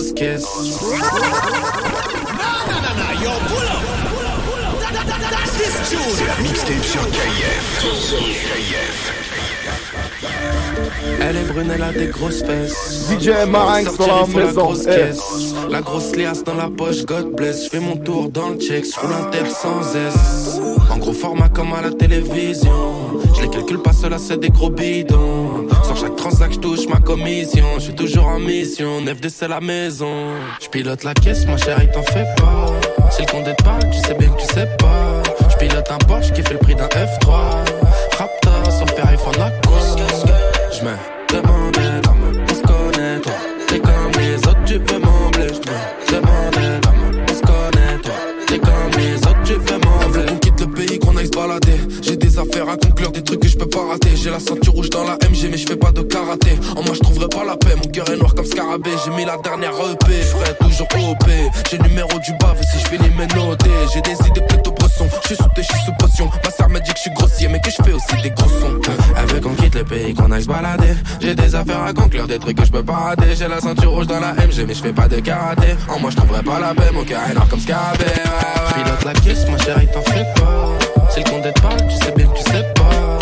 C'est 0.00 0.24
la 6.26 6.36
mixtape 6.42 6.82
sur 6.82 7.06
KF. 7.10 7.82
KF. 8.48 9.12
Elle 11.20 11.36
est 11.36 11.44
brune, 11.44 11.70
elle 11.74 11.82
a 11.82 11.92
des 11.92 12.06
grosses 12.06 12.42
fesses. 12.42 13.10
DJ 13.10 13.46
Marinx 13.46 13.98
dans 13.98 14.06
la 14.06 14.26
maison, 14.26 14.62
grosse 14.62 14.86
eh. 14.86 14.96
caisse. 14.96 15.54
La 15.68 15.82
grosse 15.82 16.16
liasse 16.16 16.42
dans 16.42 16.54
la 16.54 16.70
poche, 16.70 17.04
God 17.04 17.36
bless. 17.36 17.64
Je 17.64 17.68
fais 17.68 17.80
mon 17.80 17.96
tour 17.96 18.30
dans 18.30 18.48
le 18.48 18.56
check, 18.56 18.86
je 18.86 19.30
terre 19.30 19.50
sans 19.50 19.94
S. 19.94 20.58
En 20.90 20.96
gros 20.96 21.12
format 21.12 21.50
comme 21.50 21.74
à 21.74 21.82
la 21.82 21.90
télévision. 21.90 23.20
Je 23.36 23.42
les 23.42 23.50
calcule 23.50 23.82
pas 23.82 23.92
seul, 23.92 24.14
c'est 24.18 24.40
des 24.40 24.48
gros 24.48 24.70
bidons. 24.70 25.61
Sur 25.94 26.06
chaque 26.06 26.16
transac, 26.16 26.52
je 26.52 26.58
touche 26.58 26.88
ma 26.88 27.00
commission. 27.00 27.66
Je 27.74 27.80
suis 27.80 27.94
toujours 27.94 28.26
en 28.26 28.38
mission, 28.38 29.02
9D 29.02 29.28
c'est 29.28 29.48
la 29.48 29.60
maison. 29.60 30.30
Je 30.62 30.66
pilote 30.68 31.04
la 31.04 31.12
caisse, 31.12 31.44
ma 31.44 31.58
chérie, 31.58 31.86
t'en 31.92 32.02
fais 32.02 32.24
pas. 32.38 32.66
Si 33.10 33.20
le 33.20 33.26
compte 33.30 33.44
te 33.44 33.62
parle, 33.62 33.90
tu 33.90 33.98
sais 33.98 34.14
bien 34.14 34.30
que 34.30 34.40
tu 34.40 34.46
sais 34.54 34.68
pas. 34.78 35.22
Je 35.50 35.56
pilote 35.58 35.90
un 35.90 35.98
Porsche 35.98 36.32
qui 36.32 36.42
fait 36.42 36.54
le 36.54 36.60
prix 36.60 36.74
d'un 36.74 36.86
F3. 36.86 37.28
Raptor, 38.16 38.72
son 38.72 38.86
père, 38.86 39.10
il 39.12 39.18
font 39.18 39.32
la 39.32 39.52
Je 40.72 40.82
me 40.82 41.11
pas 53.66 53.86
rater. 53.86 54.16
J'ai 54.16 54.30
la 54.30 54.40
ceinture 54.40 54.72
rouge 54.72 54.90
dans 54.90 55.04
la 55.04 55.14
MG, 55.14 55.48
mais 55.50 55.56
je 55.56 55.66
fais 55.66 55.76
pas 55.76 55.92
de 55.92 56.02
karaté. 56.02 56.58
En 56.76 56.82
moi, 56.82 56.94
je 56.94 57.00
trouverai 57.00 57.28
pas 57.28 57.44
la 57.44 57.56
paix. 57.56 57.74
Mon 57.76 57.90
cœur 57.90 58.08
est 58.10 58.16
noir 58.16 58.34
comme 58.34 58.44
scarabée. 58.44 58.90
J'ai 59.04 59.10
mis 59.12 59.24
la 59.24 59.36
dernière 59.38 59.72
EP, 59.72 60.12
frère, 60.22 60.56
toujours 60.58 60.88
OP. 61.10 61.26
J'ai 61.70 61.78
le 61.78 61.88
numéro 61.88 62.18
du 62.18 62.32
bave 62.40 62.60
si 62.62 62.78
je 62.78 62.88
finis 62.88 63.10
mes 63.10 63.26
notés. 63.34 63.70
J'ai 63.92 64.00
des 64.00 64.12
idées 64.26 64.40
plutôt 64.48 64.72
bresson. 64.72 65.06
Je 65.22 65.26
suis 65.28 65.36
sous 65.36 65.48
je 65.56 65.62
suis 65.62 65.84
sous 65.84 65.92
potion. 65.98 66.30
Ma 66.44 66.50
sœur 66.50 66.68
me 66.68 66.80
dit 66.80 66.90
que 66.90 66.96
je 66.96 67.02
suis 67.02 67.10
grossier, 67.10 67.48
mais 67.48 67.60
que 67.60 67.70
je 67.70 67.82
fais 67.82 67.92
aussi 67.92 68.22
des 68.22 68.30
gros 68.30 68.48
sons. 68.48 68.80
Elle 69.16 69.26
veut 69.34 69.40
qu'on 69.40 69.54
quitte 69.54 69.74
le 69.74 69.84
pays, 69.84 70.14
qu'on 70.14 70.30
aille 70.30 70.42
se 70.42 70.48
balader. 70.48 70.94
J'ai 71.20 71.34
des 71.34 71.54
affaires 71.54 71.82
à 71.82 71.92
conclure, 71.92 72.26
des 72.26 72.38
trucs 72.38 72.58
que 72.58 72.64
je 72.64 72.72
peux 72.72 72.84
pas 72.84 72.94
rater. 72.94 73.34
J'ai 73.36 73.48
la 73.48 73.60
ceinture 73.60 73.92
rouge 73.92 74.06
dans 74.06 74.20
la 74.20 74.32
MG, 74.34 74.64
mais 74.66 74.74
je 74.74 74.82
fais 74.82 74.92
pas 74.92 75.08
de 75.08 75.20
karaté. 75.20 75.76
En 75.88 75.98
moi, 75.98 76.10
je 76.10 76.16
trouverai 76.16 76.42
pas 76.42 76.58
la 76.58 76.74
paix. 76.74 76.90
Mon 76.92 77.04
cœur 77.04 77.20
est 77.30 77.34
noir 77.34 77.48
comme 77.48 77.60
scarabée. 77.60 78.04
Ouais, 78.04 78.82
pilote 78.82 79.04
la 79.04 79.12
caisse, 79.12 79.46
ma 79.48 79.58
chérie, 79.58 79.88
t'en 79.92 80.02
fais 80.02 80.26
pas. 80.34 80.72
Si 81.10 81.20
le 81.20 81.30
compte 81.30 81.42
te 81.42 81.60
parle, 81.60 81.86
tu 81.88 81.96
sais 81.96 82.12
bien 82.16 82.26
que 82.26 82.38
tu 82.38 82.50
sais 82.50 82.64
pas. 82.74 83.21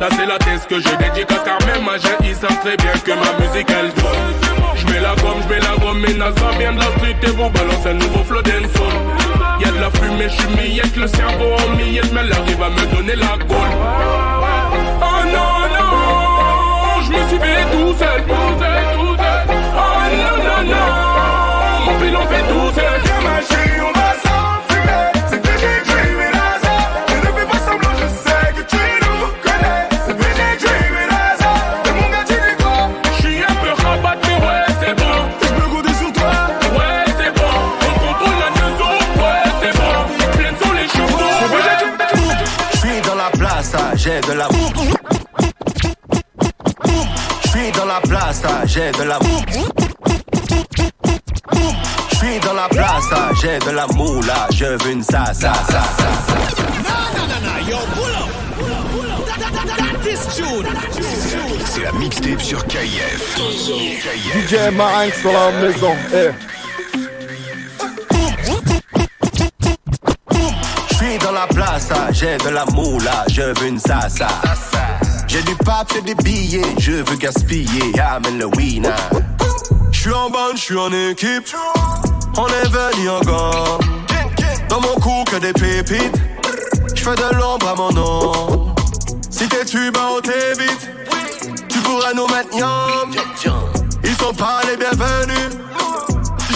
Là 0.00 0.08
c'est 0.10 0.26
la 0.26 0.38
thèse 0.38 0.66
que 0.68 0.78
je 0.78 0.88
dédicace 0.96 1.42
car 1.44 1.58
même 1.66 1.84
ma 1.84 1.96
ils 1.96 2.34
savent 2.34 2.60
très 2.60 2.76
bien 2.76 2.92
que 3.04 3.12
ma 3.12 3.32
musique 3.40 3.70
elle 3.70 3.92
donne 3.94 4.34
Je 4.76 4.86
mets 4.86 5.00
la 5.00 5.14
gomme, 5.16 5.40
je 5.42 5.48
mets 5.54 5.60
la 5.60 5.76
gomme 5.82 6.04
et 6.06 6.14
NASA 6.14 6.50
vient 6.58 6.72
de 6.72 6.78
la 6.78 6.84
street 6.96 7.16
et 7.22 7.26
vous 7.26 7.48
balance 7.48 7.86
un 7.86 7.94
nouveau 7.94 8.22
flow 8.24 8.42
dancehall. 8.42 8.96
Y'a 9.60 9.70
de 9.70 9.80
la 9.80 9.90
fumée, 9.90 10.28
je 10.28 10.34
suis 10.34 10.74
miette, 10.74 10.96
le 10.96 11.06
cerveau 11.06 11.54
en 11.54 11.76
miette 11.76 12.12
mais 12.12 12.20
elle 12.20 12.32
arrive 12.32 12.62
à 12.62 12.70
me 12.70 12.86
donner 12.94 13.16
la 13.16 13.36
gaule 13.46 13.74
Oh 15.00 15.24
non 15.24 15.54
non, 15.76 17.02
je 17.02 17.10
me 17.12 17.28
suis 17.28 17.38
fait 17.38 17.62
tout 17.72 17.76
tout 17.86 17.98
seul, 17.98 18.22
Oh 18.28 18.34
non 20.12 20.36
non 20.44 20.60
non, 20.72 21.86
mon 21.86 21.98
pilon 22.00 22.20
fait 22.26 22.44
tout 22.52 22.70
seul. 22.74 23.00
Viens 23.04 23.20
ma 23.22 23.36
on 23.88 23.92
va 23.92 24.08
s'enfumer 24.12 24.25
j'ai 44.06 44.20
de 44.20 44.32
la 44.34 44.48
J'suis 47.44 47.72
dans 47.72 47.86
la 47.86 48.00
place, 48.00 48.42
j'ai 48.66 48.92
de 48.92 49.02
la 49.02 49.18
J'suis 52.12 52.38
dans 52.38 52.52
la 52.52 52.68
place, 52.68 53.04
j'ai 53.42 53.58
de 53.58 53.70
la 53.70 53.86
moula, 53.88 54.46
je 54.54 54.64
veux 54.64 54.92
une 54.92 55.02
ça, 55.02 55.24
ça, 55.34 55.52
ça, 55.54 55.82
ça. 55.98 56.06
C'est 61.64 61.82
la 61.82 61.92
mixtape 61.92 62.40
sur 62.40 62.64
KIF. 62.66 63.34
KIF. 63.34 64.48
DJ 64.48 64.72
Marinx 64.72 65.20
sur 65.20 65.32
la 65.32 65.50
maison. 65.50 65.96
Hey. 66.12 66.30
Dans 71.22 71.32
la 71.32 71.46
place, 71.46 71.88
j'ai 72.12 72.36
de 72.36 72.50
la 72.50 72.64
moula, 72.66 73.24
je 73.28 73.42
veux 73.42 73.66
une 73.66 73.80
ça. 73.80 74.00
J'ai 75.26 75.42
du 75.42 75.56
papier, 75.56 76.00
des 76.02 76.14
billets, 76.14 76.62
je 76.78 76.92
veux 76.92 77.16
gaspiller, 77.16 77.98
amène 77.98 78.38
le 78.38 78.46
winner. 78.56 78.90
Je 79.90 80.00
suis 80.00 80.12
en 80.12 80.30
bande, 80.30 80.56
je 80.56 80.60
suis 80.60 80.76
en 80.76 80.92
équipe, 80.92 81.48
on 82.36 82.46
est 82.46 82.68
venu 82.68 83.08
en 83.08 83.20
gang. 83.20 83.80
Dans 84.68 84.80
mon 84.80 84.94
cou 85.00 85.24
que 85.30 85.36
des 85.36 85.52
pépites, 85.52 86.16
je 86.94 87.02
fais 87.02 87.14
de 87.14 87.36
l'ombre 87.36 87.68
à 87.68 87.74
mon 87.74 87.92
nom. 87.92 88.74
Si 89.30 89.48
t'es 89.48 89.64
tu 89.64 89.90
bah 89.90 90.08
on 90.16 90.20
t'évite, 90.20 90.90
tu 91.68 91.78
pourrais 91.78 92.14
nous 92.14 92.26
yam. 92.56 93.10
Ils 94.04 94.16
sont 94.16 94.34
pas 94.34 94.60
les 94.68 94.76
bienvenus, 94.76 95.58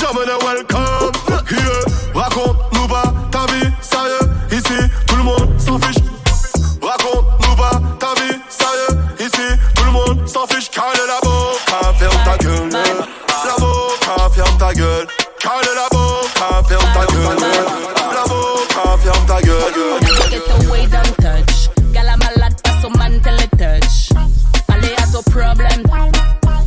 j'emmène 0.00 0.28
un 0.28 0.46
welcome. 0.46 1.12
Yeah. 1.50 1.90
Raconte-nous 2.14 2.86
pas 2.86 3.12
ta 3.30 3.46
vie, 3.52 3.70
ici 4.70 4.90
tout 5.06 5.16
le 5.16 5.22
monde 5.22 5.60
s'en 5.60 5.78
fiche. 5.78 6.02
Raconte-nous 6.82 7.56
pas 7.56 7.80
ta 7.98 8.14
vie, 8.20 8.38
sérieux, 8.48 9.02
ici 9.18 9.58
tout 9.74 9.84
le 9.84 9.90
monde 9.90 10.28
s'en 10.28 10.46
fiche. 10.46 10.70
Cale 10.70 11.06
la 11.06 11.20
boca, 11.22 11.92
ferme 11.98 12.24
ta 12.24 12.36
gueule. 12.38 12.70
La 12.70 13.56
boca, 13.58 14.30
ferme 14.34 14.58
ta 14.58 14.72
gueule. 14.72 15.06
Cale 15.38 15.70
la 15.74 15.88
boca, 15.90 16.62
ferme 16.68 16.88
ta 16.94 17.06
gueule. 17.12 17.36
La 18.14 18.22
boca, 18.28 18.96
ferme 19.02 19.26
ta 19.26 19.40
gueule. 19.40 20.00
Get 20.30 20.66
away, 20.66 20.86
don't 20.86 21.16
touch. 21.16 21.68
Gal, 21.92 22.08
I'm 22.08 22.22
a 22.22 22.38
lad, 22.38 22.62
pass 22.62 22.82
some 22.82 22.96
man 22.98 23.20
touch. 23.20 24.10
Allez, 24.68 24.94
à 24.96 25.06
ton 25.12 25.22
problème. 25.30 25.82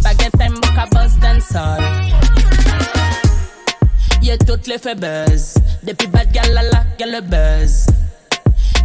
Baguette. 0.03 0.33
Y'a 4.21 4.37
toutes 4.37 4.67
les 4.67 4.77
fait 4.77 4.95
buzz. 4.95 5.55
Depuis 5.85 6.07
bad 6.07 6.31
gal, 6.31 6.53
la 6.53 6.63
la, 6.63 6.83
gal 6.97 7.11
le 7.11 7.21
buzz. 7.21 7.87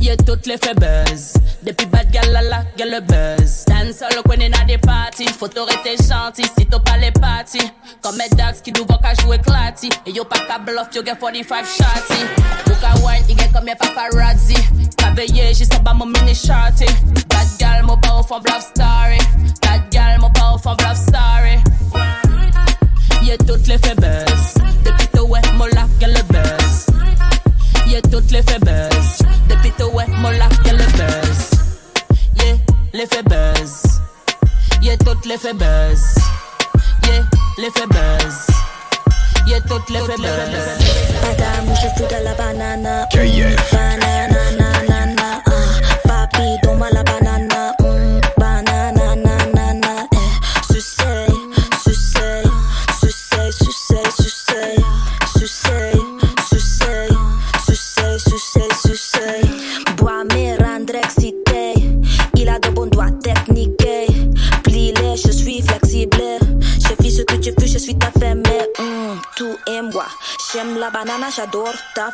Y'a 0.00 0.16
toutes 0.16 0.46
les 0.46 0.58
fait 0.58 0.74
buzz. 0.74 1.34
Depuis 1.62 1.86
bad 1.86 2.10
gal, 2.10 2.28
la 2.32 2.42
la, 2.42 2.64
gal 2.76 2.90
le 2.90 3.00
buzz. 3.00 3.64
Dance 3.66 4.02
all 4.02 4.20
when 4.26 4.42
in 4.42 4.52
a 4.60 4.64
des 4.64 4.78
parties. 4.78 5.28
Faut 5.28 5.46
t'arrêter 5.46 5.96
gentil 5.96 6.42
si 6.58 6.66
t'as 6.66 6.80
pas 6.80 6.96
les 6.96 7.12
parties. 7.12 7.70
Comme 8.02 8.16
mes 8.16 8.28
dax 8.30 8.60
qui 8.62 8.72
doivent 8.72 8.98
qu'à 9.00 9.14
jouer 9.22 9.38
clati. 9.38 9.90
Et 10.06 10.10
yo 10.10 10.24
pas 10.24 10.40
qu'à 10.48 10.58
bluff, 10.58 10.88
yo 10.92 11.04
get 11.04 11.14
45 11.20 11.64
shotty. 11.64 12.20
Book 12.66 12.82
a 12.82 12.98
wine, 13.06 13.22
get 13.28 13.52
comme 13.52 13.64
mes 13.64 13.76
paparazzi. 13.76 14.56
Cabeye, 14.96 15.54
juste 15.54 15.76
en 15.76 15.82
bas 15.84 15.94
mon 15.94 16.06
mini 16.06 16.34
shorty. 16.34 16.86
Bad 17.28 17.46
gal, 17.60 17.84
mon 17.84 17.96
pas 17.98 18.14
au 18.18 18.24
fond 18.24 18.40
bluff 18.40 18.72
story. 18.74 19.18
Bad 19.62 19.82
gal, 19.92 20.18
mon 20.20 20.30
pas 20.30 20.52
au 20.52 20.58
fond 20.58 20.74
bluff 20.74 20.96
story. 20.96 21.37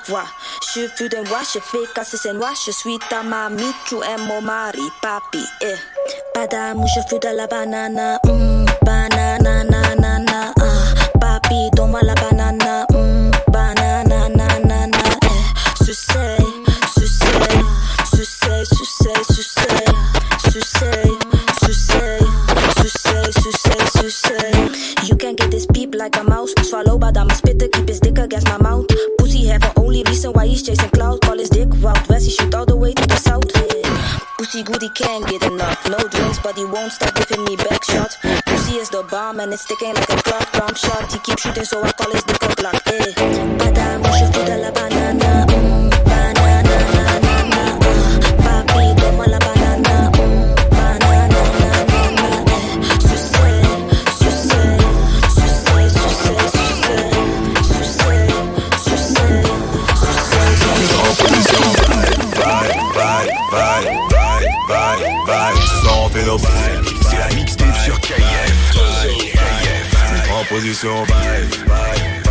Voix. 0.06 0.24
Je 0.74 0.88
fus 0.96 1.08
d'un 1.08 1.24
roi, 1.28 1.40
je 1.42 1.58
fais 1.58 1.78
casser 1.94 2.16
ses 2.16 2.32
noix. 2.32 2.52
Je 2.66 2.70
suis 2.70 2.98
ta 3.10 3.22
mamie, 3.22 3.72
tu 3.86 3.96
es 3.96 4.16
mon 4.26 4.42
mari, 4.42 4.80
papi. 5.02 5.44
Eh. 5.62 5.74
Pas 6.32 6.46
d'amour, 6.46 6.86
je 6.94 7.00
fus 7.08 7.18
de 7.18 7.36
la 7.36 7.46
banane. 7.46 8.18
Mm, 8.24 8.66
banana, 8.82 9.64
na, 9.64 9.94
na, 9.94 10.18
na, 10.18 10.52
ah. 10.60 11.18
Papi, 11.20 11.70
donne-moi 11.74 12.00
la 12.02 12.14
banane. 12.14 12.86
Mm, 12.92 13.30
banana, 13.48 14.28
na, 14.28 14.58
na, 14.58 14.86
na, 14.86 15.04
eh. 15.22 15.84
Sucez, 15.84 16.38
sucez, 16.94 17.34
sucez, 18.14 18.64
sucez, 18.64 19.24
sucez, 19.32 19.84
sucez, 20.50 21.18
sucez, 21.60 22.18
sucez, 22.76 23.32
sucez, 23.42 24.00
sucez. 24.00 25.08
You 25.08 25.16
can't 25.16 25.36
get 25.36 25.50
this 25.50 25.66
beep 25.66 25.94
like 25.94 26.16
a 26.16 26.24
mouse. 26.24 26.52
Swallow, 26.62 26.98
but 26.98 27.16
I'm 27.16 27.30
a 27.30 27.34
spitter, 27.34 27.68
keep 27.68 27.88
his 27.88 28.00
dick 28.00 28.18
against 28.18 28.48
my 28.48 28.58
mouth. 28.58 28.83
Reason 30.24 30.32
why 30.32 30.46
he's 30.46 30.62
chasing 30.62 30.90
clout. 30.90 31.20
Call 31.20 31.38
his 31.38 31.50
dick 31.50 31.68
wild 31.82 32.08
west, 32.08 32.24
he 32.24 32.30
shoot 32.32 32.54
all 32.54 32.64
the 32.64 32.76
way 32.76 32.94
to 32.94 33.06
the 33.06 33.16
south. 33.16 33.44
Pussy 34.38 34.62
good, 34.62 34.80
he 34.80 34.88
can't 34.90 35.26
get 35.28 35.42
enough. 35.44 35.86
No 35.88 35.98
drinks, 36.08 36.38
but 36.38 36.56
he 36.56 36.64
won't 36.64 36.92
stop 36.92 37.14
giving 37.14 37.44
me 37.44 37.56
back 37.56 37.84
shots. 37.84 38.16
Pussy 38.46 38.76
is 38.76 38.90
the 38.90 39.02
bomb 39.10 39.40
and 39.40 39.52
it's 39.52 39.62
sticking 39.62 39.94
like 39.94 40.08
a 40.08 40.16
clock. 40.22 40.50
Drum 40.52 40.74
shot, 40.74 41.12
he 41.12 41.18
keeps 41.20 41.42
shooting, 41.42 41.64
so 41.64 41.82
I 41.82 41.92
call 41.92 42.10
his 42.10 42.22
dick 42.24 42.42
a. 42.42 42.83
fait. 66.14 66.80
C'est 67.10 67.18
la 67.18 67.34
mixtape 67.34 67.76
sur 67.84 68.00
KF. 68.00 68.14
En 70.32 70.44
position 70.44 71.04
bye, 71.04 72.23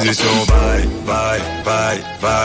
position. 0.00 0.46
bye, 0.46 0.86
bye, 1.06 1.38
bye, 1.64 2.18
bye. 2.20 2.39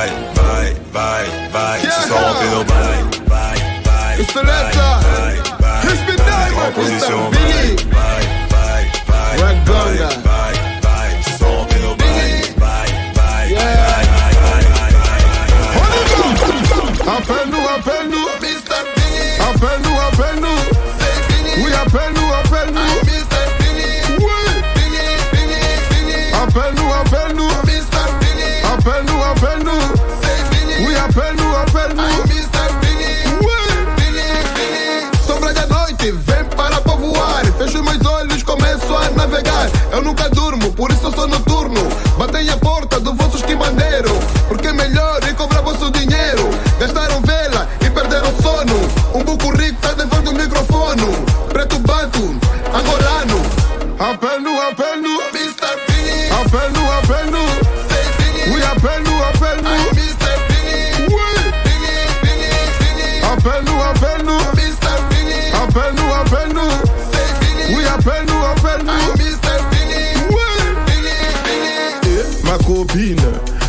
forme 41.16 41.45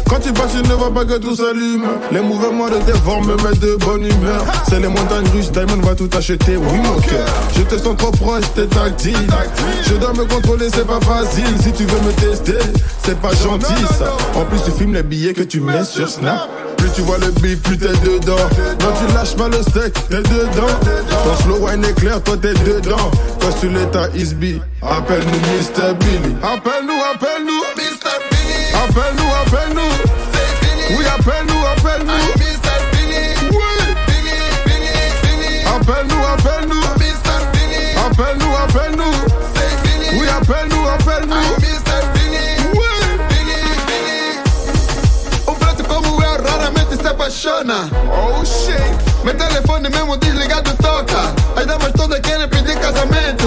Quand 0.09 0.21
tu 0.21 0.33
passes, 0.33 0.53
il 0.55 0.69
ne 0.69 0.75
va 0.75 0.89
pas 0.91 1.05
que 1.05 1.19
tout 1.19 1.35
s'allume. 1.35 1.85
Les 2.13 2.21
mouvements 2.21 2.69
de 2.69 2.77
tes 2.77 2.97
formes 2.99 3.27
me 3.27 3.35
mettent 3.35 3.59
de 3.59 3.75
bonne 3.75 4.05
humeur. 4.05 4.45
C'est 4.69 4.79
les 4.79 4.87
montagnes 4.87 5.29
russes, 5.35 5.51
Diamond 5.51 5.83
va 5.83 5.97
tout 5.97 6.09
acheter, 6.17 6.57
oui 6.57 6.79
mon 6.79 7.01
cœur. 7.01 7.27
Je 7.57 7.63
te 7.63 7.77
sens 7.77 7.97
trop 7.97 8.13
proche, 8.13 8.45
t'es 8.55 8.67
tactile. 8.67 9.17
Je 9.85 9.95
dois 9.95 10.13
me 10.13 10.25
contrôler, 10.27 10.69
c'est 10.73 10.87
pas 10.87 11.01
facile. 11.01 11.57
Si 11.61 11.73
tu 11.73 11.85
veux 11.85 12.01
me 12.03 12.13
tester, 12.13 12.59
c'est 13.05 13.19
pas 13.21 13.35
gentil 13.35 13.85
ça. 13.99 14.17
En 14.37 14.45
plus, 14.45 14.63
tu 14.65 14.71
filmes 14.71 14.95
les 14.95 15.03
billets 15.03 15.35
que 15.35 15.43
tu 15.43 15.61
mets 15.61 15.85
sur 15.85 16.09
Snap. 16.09 16.49
Plus 16.77 16.91
tu 16.95 17.01
vois 17.01 17.19
le 17.19 17.33
bif, 17.41 17.61
plus 17.63 17.77
t'es 17.77 17.89
dedans. 17.89 18.37
Non, 18.81 18.93
tu 19.01 19.13
lâches 19.13 19.35
pas 19.35 19.49
le 19.49 19.61
steak, 19.63 19.93
t'es 20.09 20.19
dedans. 20.19 20.79
Ton 21.09 21.43
slow 21.43 21.67
wine 21.67 21.85
est 21.85 21.95
clair, 21.95 22.23
toi 22.23 22.37
t'es 22.41 22.55
dedans. 22.55 23.11
Sur 23.61 23.71
l'état 23.71 24.09
Isby, 24.15 24.61
appelle-nous 24.83 25.31
Mr. 25.31 25.95
Billy. 26.01 26.35
Appelle-nous, 26.43 27.01
appelle-nous. 27.15 27.56
O 29.53 29.57
new. 41.27 41.57
Oui. 42.73 44.39
Prato 45.59 45.83
como 45.85 46.23
eu 46.23 46.43
raramente 46.43 46.97
se 46.97 47.07
apaixona. 47.09 47.89
Oh 48.11 48.45
shit. 48.45 48.77
Meu 49.25 49.35
telefone 49.37 49.89
mesmo 49.89 50.17
desligado 50.17 50.73
toca. 50.77 51.33
As 51.57 51.67
damas 51.67 51.93
todas 51.93 52.21
querem 52.21 52.49
pedir 52.49 52.79
casamento. 52.79 53.47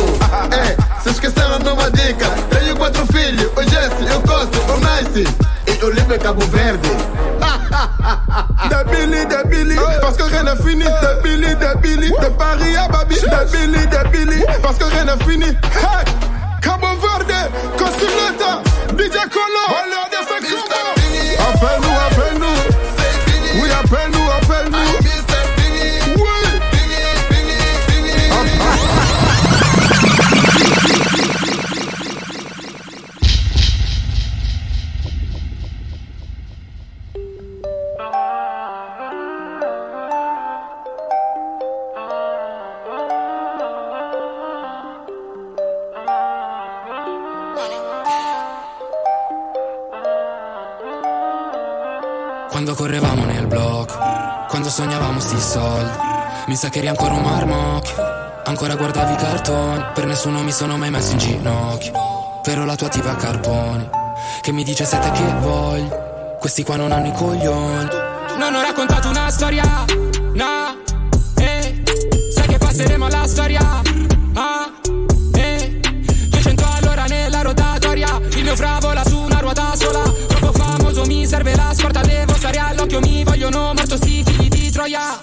é, 0.52 0.76
se 1.02 1.10
esqueceram 1.10 1.60
de 1.60 1.70
uma 1.70 1.90
dica. 1.92 2.28
Tenho 2.50 2.76
quatro 2.78 3.06
filhos, 3.08 3.52
o 3.56 3.64
Jesse, 3.64 4.04
o 4.16 4.22
Costa, 4.22 4.58
o 4.72 4.78
Nice. 4.80 5.26
de 6.10 6.18
Cabo 6.18 6.42
Verde. 6.48 6.88
De 8.70 8.84
Billy, 8.90 9.26
de 9.26 10.02
parce 10.02 10.18
que 10.18 10.24
rien 10.24 10.44
n'est 10.44 10.56
fini. 10.56 10.84
De 10.84 11.22
Billy, 11.22 12.10
de 12.10 12.28
Paris 12.30 12.76
à 12.76 12.88
Babi. 12.88 13.16
De 13.16 14.10
Billy, 14.12 14.44
parce 14.62 14.78
que 14.78 14.86
rien 14.86 15.06
n'est 15.06 15.24
fini. 15.24 15.46
Hey, 15.46 16.06
Cabo 16.62 16.88
Verde, 17.00 17.52
Costineta, 17.78 18.62
DJ 18.98 19.18
Colo, 19.30 19.64
on 19.70 19.86
de 20.10 20.22
Sacramento. 20.28 20.90
Appelle-nous, 21.54 21.98
appelle-nous. 22.08 23.62
Oui, 23.62 23.70
appelle-nous, 23.72 24.28
appelle-nous. 24.32 24.99
Quando 52.60 52.76
correvamo 52.76 53.24
nel 53.24 53.48
blocco, 53.48 53.94
quando 54.50 54.70
sognavamo 54.70 55.22
sti 55.22 55.40
soldi. 55.40 55.98
Mi 56.48 56.58
sa 56.58 56.68
che 56.68 56.80
eri 56.80 56.90
ancora 56.90 57.14
un 57.14 57.22
marmocchio, 57.22 57.96
ancora 58.44 58.76
guardavi 58.76 59.14
i 59.14 59.16
cartoni. 59.16 59.86
Per 59.94 60.06
nessuno 60.06 60.44
mi 60.44 60.52
sono 60.52 60.76
mai 60.76 60.90
messo 60.90 61.14
in 61.14 61.20
ginocchio. 61.20 61.94
Però 62.44 62.66
la 62.66 62.76
tua 62.76 62.90
tipa 62.90 63.16
carponi, 63.16 63.90
che 64.42 64.52
mi 64.52 64.66
dice 64.66 64.84
sette 64.84 65.10
che 65.10 65.24
voglio. 65.40 66.36
Questi 66.38 66.64
qua 66.64 66.76
non 66.76 66.92
hanno 66.92 67.08
i 67.08 67.14
coglioni. 67.14 67.88
Non 68.38 68.54
ho 68.54 68.60
raccontato 68.60 69.08
una 69.08 69.30
storia, 69.30 69.64
no, 70.34 70.76
eh. 71.38 71.82
Sai 72.36 72.48
che 72.48 72.58
passeremo 72.58 73.06
alla 73.06 73.26
storia, 73.26 73.82
ah, 74.34 74.70
eh. 75.36 75.80
200 76.28 76.66
all'ora 76.78 77.06
nella 77.06 77.42
rotatoria, 77.42 78.20
il 78.36 78.44
mio 78.44 78.58
fra 78.58 78.80
vola 78.82 79.06
su 79.06 79.18
una 79.18 79.40
ruota 79.40 79.74
sola. 79.78 80.02
Troppo 80.28 80.52
famoso 80.52 81.06
mi 81.06 81.26
serve 81.26 81.56
la 81.56 81.74
scorta, 81.74 81.99
stare 82.50 82.58
all'occhio, 82.58 83.00
mi 83.02 83.24
vogliono 83.24 83.74
morto 83.74 83.96
sti 83.96 84.24
figli 84.26 84.48
di 84.48 84.72
Troia. 84.72 85.22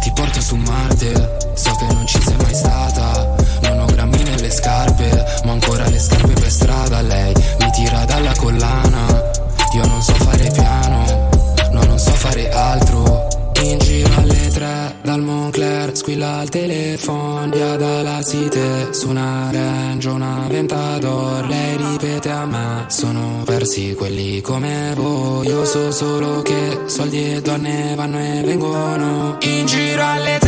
Ti 0.00 0.12
porto 0.14 0.40
su 0.40 0.56
Marte, 0.56 1.36
so 1.54 1.74
che 1.76 1.92
non 1.92 2.06
ci 2.06 2.20
sei 2.22 2.36
mai 2.36 2.54
stata. 2.54 3.34
Non 3.62 3.80
ho 3.80 3.84
grammi 3.84 4.22
nelle 4.22 4.50
scarpe, 4.50 5.42
ma 5.44 5.52
ancora 5.52 5.86
le 5.88 5.98
scarpe 5.98 6.32
per 6.32 6.50
strada. 6.50 7.02
Lei 7.02 7.34
mi 7.60 7.70
tira 7.72 8.04
dalla 8.06 8.32
collana. 8.36 9.30
Io 9.74 9.86
non 9.86 10.02
so 10.02 10.14
fare 10.14 10.50
piano, 10.50 11.28
no, 11.72 11.84
non 11.84 11.98
so 11.98 12.10
fare 12.12 12.50
altro. 12.50 13.28
In 13.62 13.78
giro 13.78 14.14
alle 14.16 14.48
tre 14.48 14.96
dal 15.02 15.20
Moncler, 15.20 15.94
squilla 15.94 16.40
il 16.42 16.48
telefono, 16.48 17.50
via 17.50 17.76
dalla 17.76 18.22
cité, 18.22 18.92
su 18.92 19.10
una 19.10 19.50
range, 19.52 20.08
una 20.08 20.46
ventador. 20.48 21.46
Lei 21.46 21.76
ripete 21.76 22.30
a 22.30 22.46
me, 22.46 22.84
sono 22.88 23.39
persi 23.60 23.94
quelli 23.94 24.40
come 24.40 24.94
voi. 24.96 25.46
Io 25.46 25.66
so 25.66 25.92
solo 25.92 26.40
che 26.40 26.80
soldi 26.86 27.34
e 27.34 27.42
donne 27.42 27.94
vanno 27.94 28.18
e 28.18 28.40
vengono. 28.42 29.36
In 29.40 29.66
giro 29.66 30.02
alle 30.02 30.39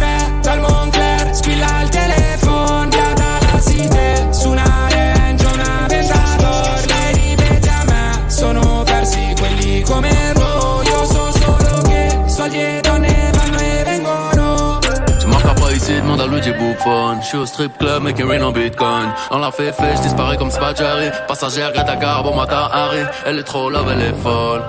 ici, 16.43 16.53
demande 16.53 16.73
à 16.73 16.73
Luigi 16.73 16.75
Buffon. 16.75 17.21
Je 17.21 17.27
suis 17.27 17.39
au 17.39 17.47
strip 17.47 17.79
club, 17.79 18.03
making 18.03 18.27
rain 18.27 18.43
en 18.43 18.53
bitcoin. 18.53 19.13
On 19.31 19.39
l'a 19.39 19.51
fait 19.51 19.73
fait, 19.73 19.97
je 19.97 20.03
disparais 20.03 20.37
comme 20.37 20.51
Spaggiari. 20.51 21.11
Passagère, 21.29 21.73
Greta 21.73 21.97
Garbo, 21.97 22.33
matin 22.33 22.69
Harry. 22.73 23.05
Elle 23.27 23.39
est 23.39 23.45
trop 23.45 23.71
love, 23.71 23.89
elle 23.93 24.03
est 24.03 24.23
folle. 24.23 24.63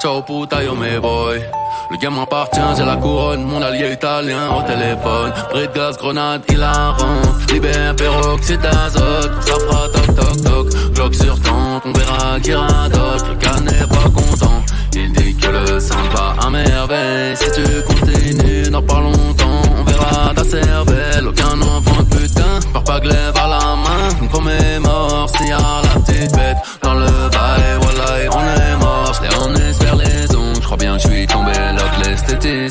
Ciao 0.00 0.22
puta, 0.22 0.62
yo 0.62 0.74
mes 0.74 0.98
boy. 0.98 1.40
Le 1.90 1.96
game 1.98 2.14
m'appartient, 2.14 2.60
j'ai 2.76 2.84
la 2.84 2.96
couronne, 2.96 3.44
mon 3.44 3.60
allié 3.62 3.92
italien 3.92 4.48
au 4.56 4.62
téléphone. 4.62 5.32
Bris 5.50 5.68
de 5.68 5.72
gaz, 5.74 5.96
grenade, 5.98 6.42
il 6.48 6.62
a 6.62 6.90
rentre. 6.90 7.52
Libère, 7.52 7.94
peroxyde 7.96 8.60
d'azote, 8.60 9.32
ça 9.40 9.54
fera 9.54 9.88
toc 9.88 10.14
toc 10.14 10.42
toc. 10.42 10.94
Glock 10.94 11.14
sur 11.14 11.40
tempe, 11.40 11.82
on 11.84 11.92
verra 11.92 12.40
qui 12.40 12.54
radote. 12.54 13.28
Le 13.28 13.34
gars 13.34 13.60
n'est 13.60 13.86
pas 13.86 14.08
content. 14.14 14.62
Il 14.94 15.12
dit 15.12 15.36
que 15.36 15.48
le 15.48 15.80
sang 15.80 15.94
va 16.14 16.46
à 16.46 16.50
merveille. 16.50 17.36
Si 17.36 17.50
tu 17.52 17.62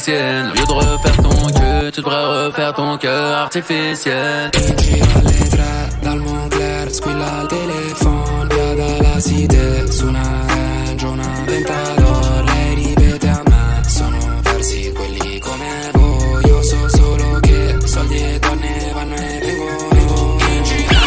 l'esthéticienne. 0.02 0.52
Au 0.52 0.56
lieu 0.56 0.66
de 0.66 0.72
refaire 0.72 1.18
ton 1.18 1.48
cul, 1.48 1.92
tu 1.92 2.02
devrais 2.02 2.46
refaire 2.46 2.74
ton 2.74 2.98
cœur 2.98 3.38
artificiel. 3.38 4.52
dal 6.02 6.20
Moncler, 6.20 6.90
squilla 6.92 7.42
il 7.42 7.48
telefono, 7.48 8.48
via 8.50 8.76
dalla 8.76 9.20
cité, 9.20 9.92
su 9.92 10.08
una 10.08 10.22
range, 10.48 11.06
una 11.06 11.44
ventador. 11.46 12.44
Lei 12.46 12.76
ripete 12.76 13.28
a 13.28 13.42
me, 13.46 13.90
sono 13.90 14.18
persi 14.44 14.92
quelli 14.94 15.40
come 15.40 15.92
voi. 15.94 16.46
Io 16.46 16.62
so 16.64 16.90
solo 16.90 17.40
che 17.42 17.78
soldi 17.86 18.18
e 18.18 18.40
donne 18.40 18.92
vanno 18.94 19.16
e 19.16 19.40
vengono. 19.40 20.38
In 20.50 20.64
giro. 20.64 21.00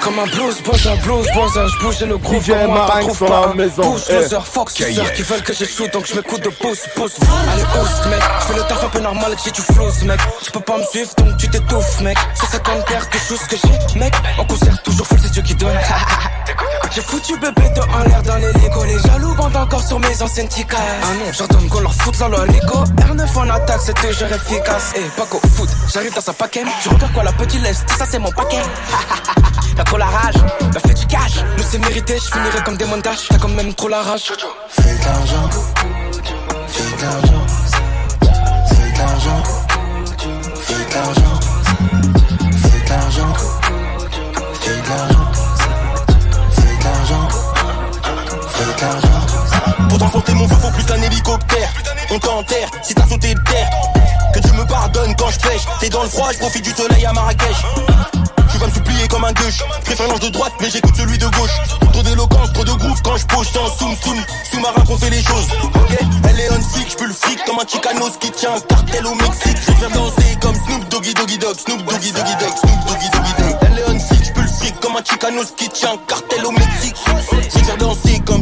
Comme 0.00 0.22
un 0.22 0.30
blues 0.62 0.70
buzzer, 0.70 0.96
blues 1.02 1.26
buzzer, 1.34 1.68
je 1.68 1.78
bouge 1.78 2.02
et 2.02 2.06
le 2.06 2.16
groove 2.18 2.44
DJ 2.44 2.50
moi, 2.66 2.86
trouves 3.00 3.18
dans 3.20 3.26
la 3.26 3.40
pas 3.42 3.48
un. 3.48 3.54
maison, 3.54 3.96
eh. 4.08 4.14
loser, 4.14 4.40
fuck, 4.44 4.72
KF. 4.72 4.86
suceurs 4.86 5.12
qui 5.12 5.22
veulent 5.22 5.42
que 5.42 5.52
j'échoue, 5.54 5.88
donc 5.88 6.06
je 6.06 6.14
m'écoute 6.14 6.42
de 6.42 6.48
pouce, 6.50 6.80
pouce. 6.94 7.16
Allez, 7.52 7.62
oust, 7.62 8.06
mec, 8.06 8.22
je 8.40 8.46
fais 8.46 8.54
le 8.54 8.62
taf 8.62 8.84
un 8.84 8.88
peu 8.88 9.00
normal 9.00 9.32
si 9.38 9.52
tu 9.52 9.62
flouses, 9.62 10.04
mec. 10.04 10.20
Tu 10.42 10.50
peux 10.50 10.60
pas 10.60 10.78
me 10.78 10.84
suivre, 10.84 11.10
donc 11.18 11.36
tu 11.36 11.48
t'étouffes, 11.48 12.00
mec. 12.00 12.16
150 12.34 12.86
paires 12.86 13.08
de 13.12 13.18
choses 13.18 13.46
que 13.48 13.56
j'ai, 13.56 13.98
mec. 13.98 14.14
En 14.38 14.44
concert, 14.44 14.82
toujours 14.82 15.06
full, 15.06 15.18
c'est 15.22 15.32
Dieu 15.32 15.42
qui 15.42 15.54
donne. 15.54 15.76
J'ai 16.90 17.02
foutu 17.02 17.38
bébé 17.38 17.68
de 17.76 17.80
en 17.80 18.02
l'air 18.04 18.22
dans 18.22 18.36
les 18.36 18.52
Lego. 18.54 18.82
Les 18.84 18.98
jaloux 18.98 19.34
bandent 19.34 19.56
encore 19.56 19.86
sur 19.86 20.00
mes 20.00 20.22
anciennes 20.22 20.48
ticas. 20.48 20.78
Ah 21.02 21.14
non, 21.14 21.30
j'ordonne 21.36 21.68
qu'on 21.68 21.80
leur 21.80 21.94
foute 21.94 22.18
dans 22.18 22.28
le 22.28 22.38
Lego. 22.46 22.84
R9 22.96 23.36
en 23.36 23.50
attaque, 23.50 23.80
c'est 23.84 23.94
toujours 23.94 24.28
efficace. 24.28 24.94
Et 24.96 25.02
pas 25.16 25.26
qu'au 25.26 25.40
foot, 25.54 25.68
j'arrive 25.92 26.14
dans 26.14 26.22
sa 26.22 26.32
paquet. 26.32 26.64
Tu 26.82 26.88
regardes 26.88 27.12
quoi, 27.12 27.24
la 27.24 27.32
petite 27.32 27.62
laisse, 27.62 27.84
ça 27.98 28.06
c'est 28.10 28.18
mon 28.18 28.32
paquet. 28.32 28.62
T'as 29.76 29.84
trop 29.84 29.98
la 29.98 30.06
rage, 30.06 30.34
t'as 30.72 30.80
fait 30.80 30.94
du 30.94 31.06
cash. 31.06 31.44
Nous 31.56 31.64
c'est 31.70 31.78
mérité, 31.78 32.16
je 32.16 32.30
finirai 32.32 32.62
comme 32.64 32.76
des 32.76 32.84
montages. 32.86 33.28
T'as 33.28 33.38
quand 33.38 33.48
même 33.48 33.74
trop 33.74 33.88
la 33.88 34.02
rage. 34.02 34.32
Fais 34.68 34.82
de 34.82 35.04
l'argent, 35.04 35.48
fais 36.68 36.96
de 36.96 37.02
l'argent, 37.02 37.46
fais 38.68 38.92
de 38.92 38.98
l'argent, 38.98 39.42
fais 40.60 40.84
de 40.84 40.94
l'argent, 40.94 41.38
fais 42.62 42.78
de 42.78 42.88
l'argent, 42.88 43.34
fais 44.60 44.70
de 44.70 44.88
l'argent, 44.88 45.28
fais 46.52 46.76
de 46.76 46.84
l'argent, 46.84 47.28
fais 48.48 48.74
de 48.74 48.80
l'argent. 48.80 49.88
Pour 49.88 49.98
transporter 49.98 50.34
mon 50.34 50.48
feu, 50.48 50.56
faut 50.60 50.70
plus 50.70 50.84
qu'un 50.84 51.02
hélicoptère. 51.02 51.72
On 52.10 52.18
t'enterre 52.18 52.70
si 52.82 52.94
t'as 52.94 53.06
sauté 53.06 53.34
de 53.34 53.40
terre. 53.40 53.70
Que 54.34 54.40
Dieu 54.40 54.52
me 54.52 54.64
pardonne 54.66 55.14
quand 55.16 55.30
je 55.30 55.38
pêche. 55.40 55.62
T'es 55.80 55.88
dans 55.88 56.02
le 56.02 56.08
froid, 56.08 56.30
je 56.32 56.38
profite 56.38 56.64
du 56.64 56.70
soleil 56.70 57.04
à 57.06 57.12
Marrakech. 57.12 57.56
Tu 58.58 58.64
vas 58.64 58.70
me 58.70 58.74
supplier 58.74 59.06
comme 59.06 59.24
un 59.24 59.32
gueuche. 59.32 59.62
Préférence 59.84 60.18
de 60.18 60.30
droite, 60.30 60.52
mais 60.60 60.68
j'écoute 60.68 60.96
celui 60.96 61.16
de 61.16 61.26
gauche. 61.26 61.56
Trop 61.92 62.02
d'éloquence, 62.02 62.52
trop 62.52 62.64
de 62.64 62.72
groove 62.72 63.00
quand 63.04 63.16
je 63.16 63.26
pose 63.26 63.46
sans 63.46 63.68
soum 63.78 63.94
soum. 64.02 64.16
Sous-marin 64.50 64.84
qu'on 64.84 64.98
fait 64.98 65.10
les 65.10 65.22
choses. 65.22 65.46
Ok, 65.62 65.96
elle 66.28 66.40
est 66.40 66.50
on 66.50 66.60
flic, 66.60 66.90
j'peux 66.90 67.06
le 67.06 67.14
fric 67.14 67.38
comme 67.44 67.60
un 67.60 67.68
Chicanos 67.68 68.16
qui 68.18 68.32
tient 68.32 68.56
un 68.56 68.60
cartel 68.60 69.06
au 69.06 69.14
Mexique. 69.14 69.58
Je 69.64 69.72
viens 69.74 69.90
danser 69.90 70.36
comme 70.40 70.56
Snoop 70.56 70.88
Doggy 70.88 71.14
Doggy 71.14 71.38
Dog, 71.38 71.56
Snoop 71.56 71.84
Doggy 71.84 72.10
Doggy 72.10 72.34
Dog, 72.34 72.52
Snoop 72.58 72.84
Doggy 72.88 73.10
Doggy 73.12 73.32
Dog. 73.38 73.56
Elle 73.60 73.78
est 73.78 73.90
on 73.90 74.00
flic, 74.00 74.24
j'peux 74.24 74.42
le 74.42 74.48
fric 74.48 74.80
comme 74.80 74.96
un 74.96 75.04
Chicanos 75.04 75.52
qui 75.56 75.68
tient 75.68 75.92
un 75.92 75.98
cartel 76.08 76.44
au 76.44 76.50
Mexique. 76.50 76.96
Je 77.54 77.76
danser 77.76 78.20
comme 78.26 78.37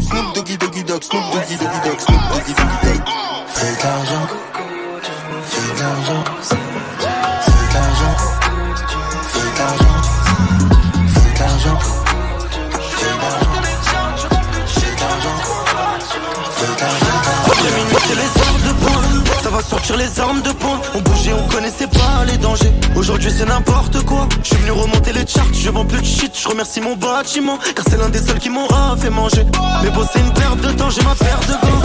c'est 23.36 23.44
n'importe 23.44 24.02
quoi. 24.04 24.26
Je 24.42 24.48
suis 24.48 24.56
venu 24.56 24.70
remonter 24.72 25.12
les 25.12 25.26
charts, 25.26 25.52
je 25.52 25.70
vends 25.70 25.84
plus 25.84 26.00
de 26.00 26.06
shit 26.06 26.32
Je 26.34 26.48
remercie 26.48 26.80
mon 26.80 26.96
bâtiment. 26.96 27.58
Car 27.74 27.84
c'est 27.88 27.98
l'un 27.98 28.08
des 28.08 28.20
seuls 28.20 28.38
qui 28.38 28.48
m'aura 28.48 28.96
fait 28.96 29.10
manger. 29.10 29.44
Mais 29.82 29.90
bon 29.90 30.02
c'est 30.10 30.20
une 30.20 30.32
perte 30.32 30.60
de 30.60 30.72
temps, 30.72 30.90
j'ai 30.90 31.02
ma 31.02 31.14
paire 31.14 31.40
de 31.40 31.52
gants. 31.52 31.82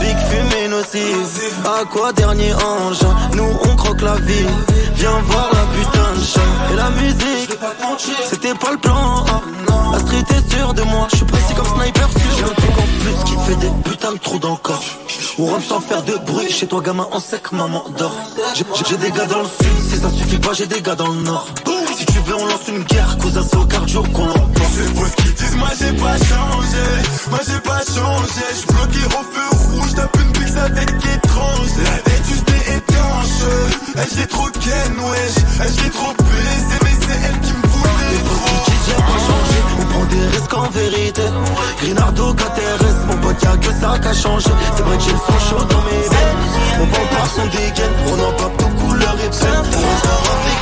Big 0.00 0.16
fumée 0.28 0.68
nocive 0.68 1.52
À 1.64 1.84
quoi 1.84 2.12
dernier 2.12 2.52
ange 2.54 3.00
Nous 3.34 3.50
on 3.64 3.76
croque 3.76 4.02
la 4.02 4.16
vie. 4.16 4.46
Viens 4.94 5.18
voir 5.26 5.48
la 5.52 5.64
putain 5.76 6.14
de 6.16 6.24
chat. 6.24 6.72
Et 6.72 6.76
la 6.76 6.90
musique 6.90 7.58
C'était 8.28 8.54
pas 8.54 8.72
le 8.72 8.78
plan. 8.78 9.24
A. 9.26 9.42
La 9.92 9.98
street 10.00 10.24
est 10.30 10.54
sûre 10.54 10.74
de 10.74 10.82
moi. 10.82 11.06
Je 11.10 11.16
suis 11.16 11.26
précis 11.26 11.54
comme 11.54 11.66
sniper 11.66 12.08
sûr 12.08 12.30
J'ai 12.36 12.44
un 12.44 12.54
truc 12.54 12.70
en 12.70 13.02
plus 13.02 13.24
qui 13.24 13.36
fait 13.46 13.56
des 13.56 13.72
putains 13.84 14.12
de 14.12 14.18
trous 14.18 14.38
dans 14.38 14.50
le 14.50 14.56
corps 14.56 14.97
On 15.40 15.46
rentre 15.46 15.64
sans 15.64 15.80
faire 15.80 16.02
de 16.02 16.16
bruit. 16.26 16.50
Chez 16.50 16.66
toi 16.66 16.80
gamin 16.82 17.06
en 17.12 17.20
sec 17.20 17.52
maman 17.52 17.84
dort. 17.96 18.14
J'ai- 18.54 18.96
des 18.96 19.10
gars 19.12 19.26
dans 19.26 19.40
le 19.42 19.44
sud 19.46 19.90
Si 19.90 19.96
ça 20.00 20.10
suffit 20.10 20.38
pas 20.38 20.52
j'ai 20.52 20.66
des 20.66 20.80
gars 20.82 20.96
dans 20.96 21.08
le 21.08 21.22
nord. 21.22 21.46
Si 21.96 22.06
tu 22.06 22.18
veux 22.26 22.34
on 22.36 22.46
lance 22.46 22.68
une 22.68 22.82
guerre 22.84 23.16
Cousin 23.18 23.42
c'est 23.48 23.56
au 23.56 23.64
cardio 23.64 24.02
qu'on 24.14 24.26
l'emporte 24.26 24.72
C'est 24.74 24.94
faux 24.96 25.06
ce 25.06 25.16
qu'ils 25.22 25.34
disent, 25.34 25.56
moi 25.56 25.68
j'ai 25.78 25.92
pas 25.92 26.16
changé, 26.16 26.84
moi 27.30 27.38
j'ai 27.46 27.60
pas 27.60 27.80
changé, 27.80 28.42
je 28.50 28.56
suis 28.56 28.66
bloqué 28.66 28.98
au 29.06 29.22
feu 29.32 29.76
rouge, 29.80 29.94
tape 29.94 30.16
une 30.20 30.32
pix 30.32 30.56
avec 30.56 30.88
étrange, 30.90 31.68
tête 32.04 32.22
juste 32.28 32.48
est 32.50 32.76
étanche, 32.76 33.40
elle 33.96 34.06
j'ai 34.16 34.26
trop 34.28 34.48
ken, 34.60 34.92
wesh, 35.10 35.44
elle 35.60 35.72
j'ai 35.82 35.90
trop 35.90 36.12
baisé, 36.12 36.76
mais 36.84 36.96
c'est 37.00 37.28
elle 37.28 37.40
qui 37.40 37.52
me 37.52 37.67
pas 38.16 39.20
changé, 39.28 39.58
on 39.80 39.84
prend 39.92 40.04
des 40.04 40.26
risques 40.36 40.54
en 40.54 40.70
vérité 40.70 41.22
Grinardo, 41.80 42.34
KTRS, 42.34 43.06
mon 43.06 43.16
pote 43.18 43.42
y 43.42 43.46
a 43.46 43.56
que 43.56 43.72
ça 43.80 43.98
qui 43.98 44.08
a 44.08 44.14
changé. 44.14 44.50
C'est 44.76 44.82
vrai 44.82 44.96
que 44.96 45.02
j'ai 45.04 45.10
chaud 45.10 45.64
dans 45.64 45.82
mes 45.82 46.08
veines. 46.08 46.82
On 46.82 46.86
parle 46.86 47.08
par 47.08 47.26
son 47.26 47.46
dégaine, 47.46 47.92
on 48.06 48.14
en 48.14 48.32
pape 48.32 48.56
de 48.58 48.80
couleur 48.80 49.14
et 49.24 49.30
peine. 49.30 49.64
On 49.70 49.98
encore 49.98 50.32
avec 50.32 50.58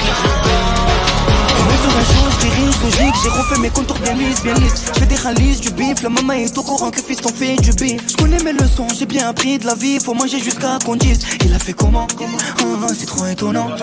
je 2.30 2.46
dirige 2.46 2.82
logique, 2.82 3.14
j'ai 3.22 3.28
refait 3.28 3.60
mes 3.60 3.70
contours 3.70 3.98
bien 3.98 4.14
lisses, 4.14 4.42
bien 4.42 4.54
lisses. 4.54 4.84
Je 4.94 5.00
fais 5.00 5.06
des 5.06 5.16
ralices, 5.16 5.60
du 5.60 5.70
bif, 5.70 6.02
la 6.02 6.08
maman 6.08 6.34
est 6.34 6.56
au 6.56 6.62
courant 6.62 6.90
que 6.90 7.00
fils 7.00 7.20
t'en 7.20 7.30
fait 7.30 7.56
du 7.56 7.72
bif. 7.72 8.02
Je 8.08 8.16
connais 8.16 8.42
mes 8.42 8.52
leçons, 8.52 8.86
j'ai 8.96 9.06
bien 9.06 9.28
appris 9.28 9.58
de 9.58 9.66
la 9.66 9.74
vie, 9.74 9.98
faut 9.98 10.14
manger 10.14 10.38
jusqu'à 10.40 10.78
qu'on 10.84 10.96
dise. 10.96 11.20
Il 11.44 11.52
a 11.54 11.58
fait 11.58 11.72
comment 11.72 12.06
Ah, 12.18 12.86
C'est 12.98 13.06
trop 13.06 13.26
étonnant. 13.26 13.68
Ah, 13.70 13.80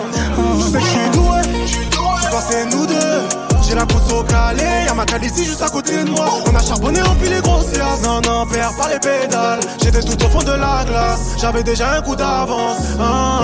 Je 0.72 0.78
suis 0.78 1.10
doué, 1.12 1.42
je 2.22 2.28
pense 2.28 2.44
c'est 2.48 2.66
nous 2.66 2.86
deux. 2.86 3.53
J'ai 3.66 3.74
la 3.74 3.86
pousse 3.86 4.12
au 4.12 4.22
calé, 4.24 4.62
y'a 4.86 4.94
ma 4.94 5.04
ici 5.22 5.44
juste 5.44 5.62
à 5.62 5.68
côté 5.68 6.04
de 6.04 6.10
moi. 6.10 6.26
On 6.46 6.54
a 6.54 6.62
charbonné, 6.62 7.00
rempli 7.00 7.28
les 7.30 7.40
grossières. 7.40 7.96
Non, 8.02 8.20
non, 8.20 8.46
perds 8.46 8.76
pas 8.76 8.88
les 8.88 8.98
pédales. 8.98 9.60
J'étais 9.82 10.02
tout 10.02 10.22
au 10.22 10.28
fond 10.28 10.42
de 10.42 10.52
la 10.52 10.84
glace, 10.84 11.34
j'avais 11.40 11.62
déjà 11.62 11.96
un 11.96 12.02
coup 12.02 12.14
d'avance. 12.14 12.78
Ah. 13.00 13.40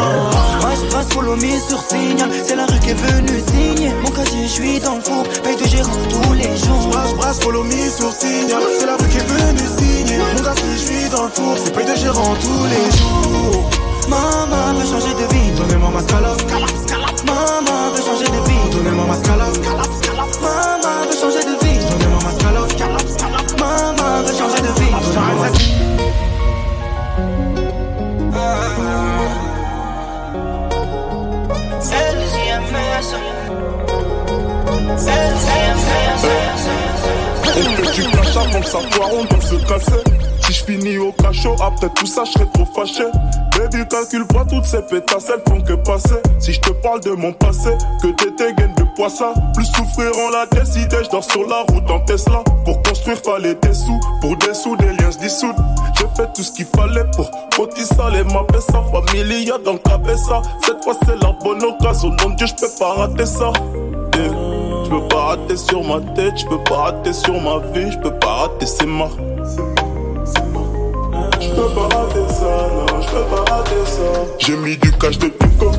Brasse, 0.60 0.82
brasse, 0.90 1.08
follow 1.14 1.36
me 1.36 1.58
sur 1.68 1.80
signal. 1.80 2.28
C'est 2.46 2.56
la 2.56 2.66
rue 2.66 2.78
qui 2.80 2.90
est 2.90 2.94
venue 2.94 3.40
signer. 3.48 3.92
Mon 4.02 4.10
casier, 4.10 4.42
je 4.42 4.52
suis 4.52 4.80
dans 4.80 4.96
le 4.96 5.00
four. 5.00 5.22
Paye 5.42 5.56
de 5.56 5.66
gérant 5.66 5.90
tous 6.10 6.32
les 6.34 6.56
jours. 6.56 6.88
Brasse, 6.90 7.14
brasse, 7.14 7.40
follow 7.40 7.64
me 7.64 7.70
sur 7.70 8.12
signal. 8.12 8.62
C'est 8.78 8.86
la 8.86 8.96
rue 8.96 9.08
qui 9.08 9.16
est 9.16 9.26
venue 9.26 9.68
signer. 9.78 10.18
Mon 10.18 10.54
si 10.54 10.72
je 10.72 10.92
suis 10.92 11.08
dans 11.08 11.24
le 11.24 11.30
four, 11.30 11.56
c'est 11.64 11.72
paye 11.74 11.86
de 11.86 11.94
gérant 11.94 12.34
tous 12.34 12.64
les 12.66 12.98
jours. 12.98 13.70
Maman 14.08 14.74
veut 14.78 14.86
changer 14.86 15.14
de 15.14 15.32
vie. 15.32 15.50
Donnez-moi 15.56 15.90
ma 15.94 16.02
scalope. 16.02 16.42
Maman 17.24 17.90
veut 17.94 18.02
changer 18.02 18.26
de 18.26 18.48
vie. 18.48 18.70
Donnez-moi 18.76 19.06
ma 19.06 19.16
scalope. 19.16 19.99
Maman 20.42 21.06
veut 21.08 21.18
changer 21.18 21.44
de 21.44 21.64
vie. 21.64 21.80
Je 21.80 21.94
mets 21.96 22.12
ma 22.24 22.30
scalopska. 22.32 22.86
Maman 23.58 24.22
veut 24.22 24.36
changer 24.36 24.60
de 24.60 24.72
vie. 24.80 24.92
J'arrête 25.14 25.58
Celle 31.80 32.20
qui 32.32 32.48
aime 32.50 32.70
la 32.72 33.00
On 34.62 34.96
te 37.76 38.56
on 38.56 38.58
le 38.58 38.64
savoir, 38.64 39.08
on 39.12 39.40
se 39.40 39.56
casser. 39.66 40.19
Si 40.50 40.56
je 40.56 40.64
finis 40.64 40.98
au 40.98 41.12
cachot, 41.12 41.54
après 41.62 41.88
tout 41.90 42.06
ça, 42.06 42.24
je 42.24 42.32
serais 42.32 42.46
trop 42.46 42.64
fâché. 42.64 43.04
Baby, 43.56 43.86
calcule 43.88 44.26
pas 44.26 44.44
toutes 44.44 44.64
ces 44.64 44.82
pétasses, 44.82 45.30
elles 45.32 45.42
font 45.48 45.60
que 45.60 45.74
passer. 45.74 46.16
Si 46.40 46.52
je 46.52 46.60
te 46.60 46.70
parle 46.70 46.98
de 47.02 47.12
mon 47.12 47.32
passé, 47.32 47.70
que 48.02 48.08
t'étais 48.08 48.52
gaine 48.54 48.74
de 48.76 48.82
poisson. 48.96 49.32
Plus 49.54 49.66
souffrir 49.66 50.10
en 50.18 50.30
la 50.30 50.46
décidé, 50.46 50.96
je 51.04 51.08
dors 51.08 51.22
sur 51.22 51.46
la 51.46 51.60
route 51.68 51.88
en 51.88 52.00
Tesla. 52.00 52.42
Pour 52.64 52.82
construire, 52.82 53.18
fallait 53.18 53.54
des 53.54 53.72
sous. 53.72 54.00
Pour 54.20 54.36
des 54.38 54.52
sous, 54.52 54.74
des 54.74 54.86
liens 54.86 55.12
se 55.12 55.18
dissoudent. 55.18 55.62
J'ai 55.96 56.06
fait 56.16 56.32
tout 56.34 56.42
ce 56.42 56.50
qu'il 56.50 56.66
fallait 56.66 57.08
pour 57.14 57.30
cotiser 57.54 57.94
les 58.12 58.24
ma 58.24 58.44
sa 58.58 58.82
familia 58.82 59.56
dans 59.64 59.76
cabessa. 59.76 60.42
Cette 60.66 60.82
fois, 60.82 60.96
c'est 61.06 61.22
la 61.22 61.30
bonne 61.44 61.62
occasion. 61.62 62.10
Mon 62.24 62.30
Dieu, 62.30 62.48
je 62.48 62.54
peux 62.54 62.72
pas 62.76 62.94
rater 62.94 63.26
ça. 63.26 63.52
Je 64.14 64.90
peux 64.90 65.06
pas 65.06 65.26
rater 65.26 65.56
sur 65.56 65.84
ma 65.84 66.00
tête, 66.16 66.38
je 66.38 66.46
peux 66.46 66.64
pas 66.64 66.76
rater 66.76 67.12
sur 67.12 67.40
ma 67.40 67.58
vie, 67.72 67.92
je 67.92 67.98
peux 67.98 68.18
pas 68.18 68.34
rater, 68.34 68.66
c'est 68.66 68.86
mort. 68.86 69.16
Je 71.40 71.48
peux 71.48 71.74
pas 71.74 71.96
rater 71.96 72.28
ça, 72.28 72.68
non, 72.76 73.00
je 73.00 73.08
peux 73.08 73.24
pas 73.24 73.52
rater 73.52 73.84
ça. 73.86 74.08
J'ai 74.38 74.56
mis 74.56 74.76
du 74.76 74.92
cash 74.92 75.18
de 75.18 75.28
pico 75.28 75.72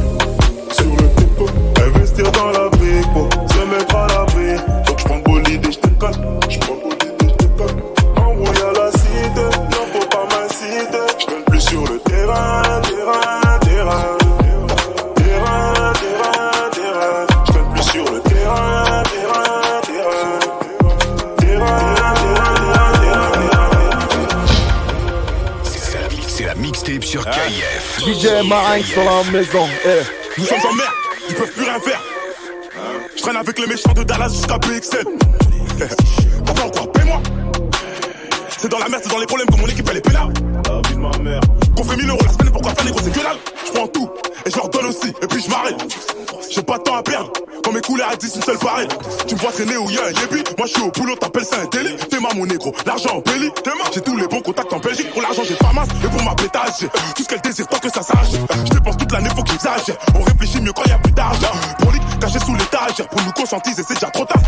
sur 0.72 0.86
le 0.86 1.08
pico. 1.16 1.46
Investir 1.86 2.32
dans 2.32 2.52
la 2.52 2.70
brico, 2.70 3.30
se 3.48 3.76
mettre 3.76 3.96
à 3.96 4.08
l'abri. 4.08 4.56
Donc 4.88 5.00
je 5.00 5.06
prends 5.06 5.20
bolide 5.20 5.66
et 5.66 5.72
je 5.72 5.80
te 5.80 5.88
colle. 6.00 6.12
Je 6.50 6.60
prends 6.60 6.76
bolide 6.76 7.16
et 7.24 7.30
je 7.30 7.34
te 7.34 7.46
colle. 7.58 7.84
À 8.52 8.74
la 8.74 8.92
cité, 8.92 9.42
non 9.72 9.86
faut 9.94 10.08
pas 10.08 10.26
m'inciter. 10.26 11.08
Je 11.20 11.26
donne 11.28 11.44
plus 11.46 11.62
sur 11.62 11.82
le 11.82 12.00
terrain, 12.00 12.62
terrain. 12.84 13.41
Sur 27.22 27.32
KIF. 27.32 28.00
DJ 28.00 28.48
Marinx 28.48 28.96
dans 28.96 29.04
la 29.04 29.24
maison. 29.32 29.68
Eh. 29.86 30.40
Nous 30.40 30.46
sommes 30.46 30.58
en 30.58 30.74
merde, 30.74 30.94
ils 31.30 31.36
peuvent 31.36 31.52
plus 31.52 31.64
rien 31.64 31.80
faire. 31.80 32.02
Je 33.16 33.22
traîne 33.22 33.36
avec 33.36 33.60
les 33.60 33.68
méchants 33.68 33.94
de 33.94 34.04
Dallas 34.04 34.30
jusqu'à 34.30 34.58
BXL. 34.58 35.06
Papa 36.46 36.62
encore, 36.64 36.92
paie-moi. 36.92 37.22
C'est 38.58 38.70
dans 38.70 38.80
la 38.80 38.90
merde, 38.90 39.04
c'est 39.04 39.12
dans 39.12 39.20
les 39.20 39.26
problèmes 39.26 39.48
que 39.50 39.58
mon 39.58 39.68
équipe 39.68 39.88
elle 39.90 39.98
est 39.98 40.02
pénale. 40.02 40.34
La 40.68 40.90
vie 40.90 40.96
de 40.96 41.00
ma 41.00 41.18
mère. 41.20 41.42
Qu'on 41.76 41.84
fait 41.84 41.96
1000 41.96 42.10
euros 42.10 42.20
la 42.24 42.32
semaine, 42.32 42.52
pourquoi 42.52 42.74
faire 42.74 42.86
les 42.86 42.92
gros, 42.92 43.02
c'est 43.04 43.12
que 43.12 43.20
dalle? 43.20 43.38
Je 43.66 43.72
prends 43.72 43.88
tout 43.88 44.10
et 44.46 44.50
je 44.50 44.56
leur 44.56 44.70
donne 44.70 44.86
aussi, 44.86 45.10
et 45.10 45.28
puis 45.28 45.44
je 45.44 45.50
m'arrête. 45.50 45.76
J'ai 46.52 46.64
pas 46.64 46.78
de 46.78 46.84
temps 46.84 46.98
à 46.98 47.02
perdre. 47.02 47.32
Quand 47.64 47.72
mes 47.72 47.80
couleurs 47.80 48.10
à 48.12 48.16
10, 48.18 48.36
une 48.36 48.42
seule 48.42 48.58
pareille. 48.58 48.88
Tu 49.26 49.36
me 49.36 49.40
vois 49.40 49.52
traîner 49.52 49.78
où 49.78 49.90
y 49.90 49.98
a 49.98 50.04
un 50.04 50.10
yébi. 50.10 50.44
Moi 50.58 50.68
je 50.68 50.74
suis 50.74 50.82
au 50.82 50.92
boulot, 50.92 51.16
t'appelles 51.16 51.46
ça 51.46 51.56
un 51.62 51.66
délit. 51.66 51.96
T'es 52.10 52.20
ma 52.20 52.34
mon 52.34 52.46
négro, 52.46 52.74
l'argent 52.86 53.10
en 53.16 53.18
ma, 53.18 53.92
j'ai 53.94 54.02
tous 54.02 54.18
les 54.18 54.28
bons 54.28 54.42
contacts 54.42 54.74
en 54.74 54.80
Belgique. 54.80 55.12
Pour 55.14 55.22
l'argent, 55.22 55.44
j'ai 55.48 55.56
pas 55.56 55.72
masse. 55.72 55.88
Et 56.04 56.08
pour 56.10 56.22
ma 56.24 56.36
pétage, 56.36 56.90
tout 57.16 57.24
ce 57.24 57.28
qu'elle 57.28 57.40
désire 57.40 57.68
tant 57.68 57.80
que 57.80 57.90
ça 57.90 58.02
s'arrache. 58.02 58.32
Je 58.66 58.72
dépense 58.72 58.98
toute 58.98 59.12
l'année, 59.14 59.30
faut 59.34 59.44
qu'ils 59.44 59.56
exagèrent. 59.56 59.98
On 60.14 60.24
réfléchit 60.24 60.60
mieux 60.62 60.74
quand 60.74 60.84
y 60.86 60.92
a 60.92 60.98
plus 60.98 61.14
d'argent. 61.14 61.52
Pour 61.80 61.92
caché 62.22 62.40
sous 62.40 62.56
l'étage. 62.56 63.08
Pour 63.10 63.22
nous 63.22 63.32
conscientiser, 63.32 63.84
c'est 63.86 63.96
déjà 63.96 64.10
trop 64.10 64.26
tard. 64.26 64.42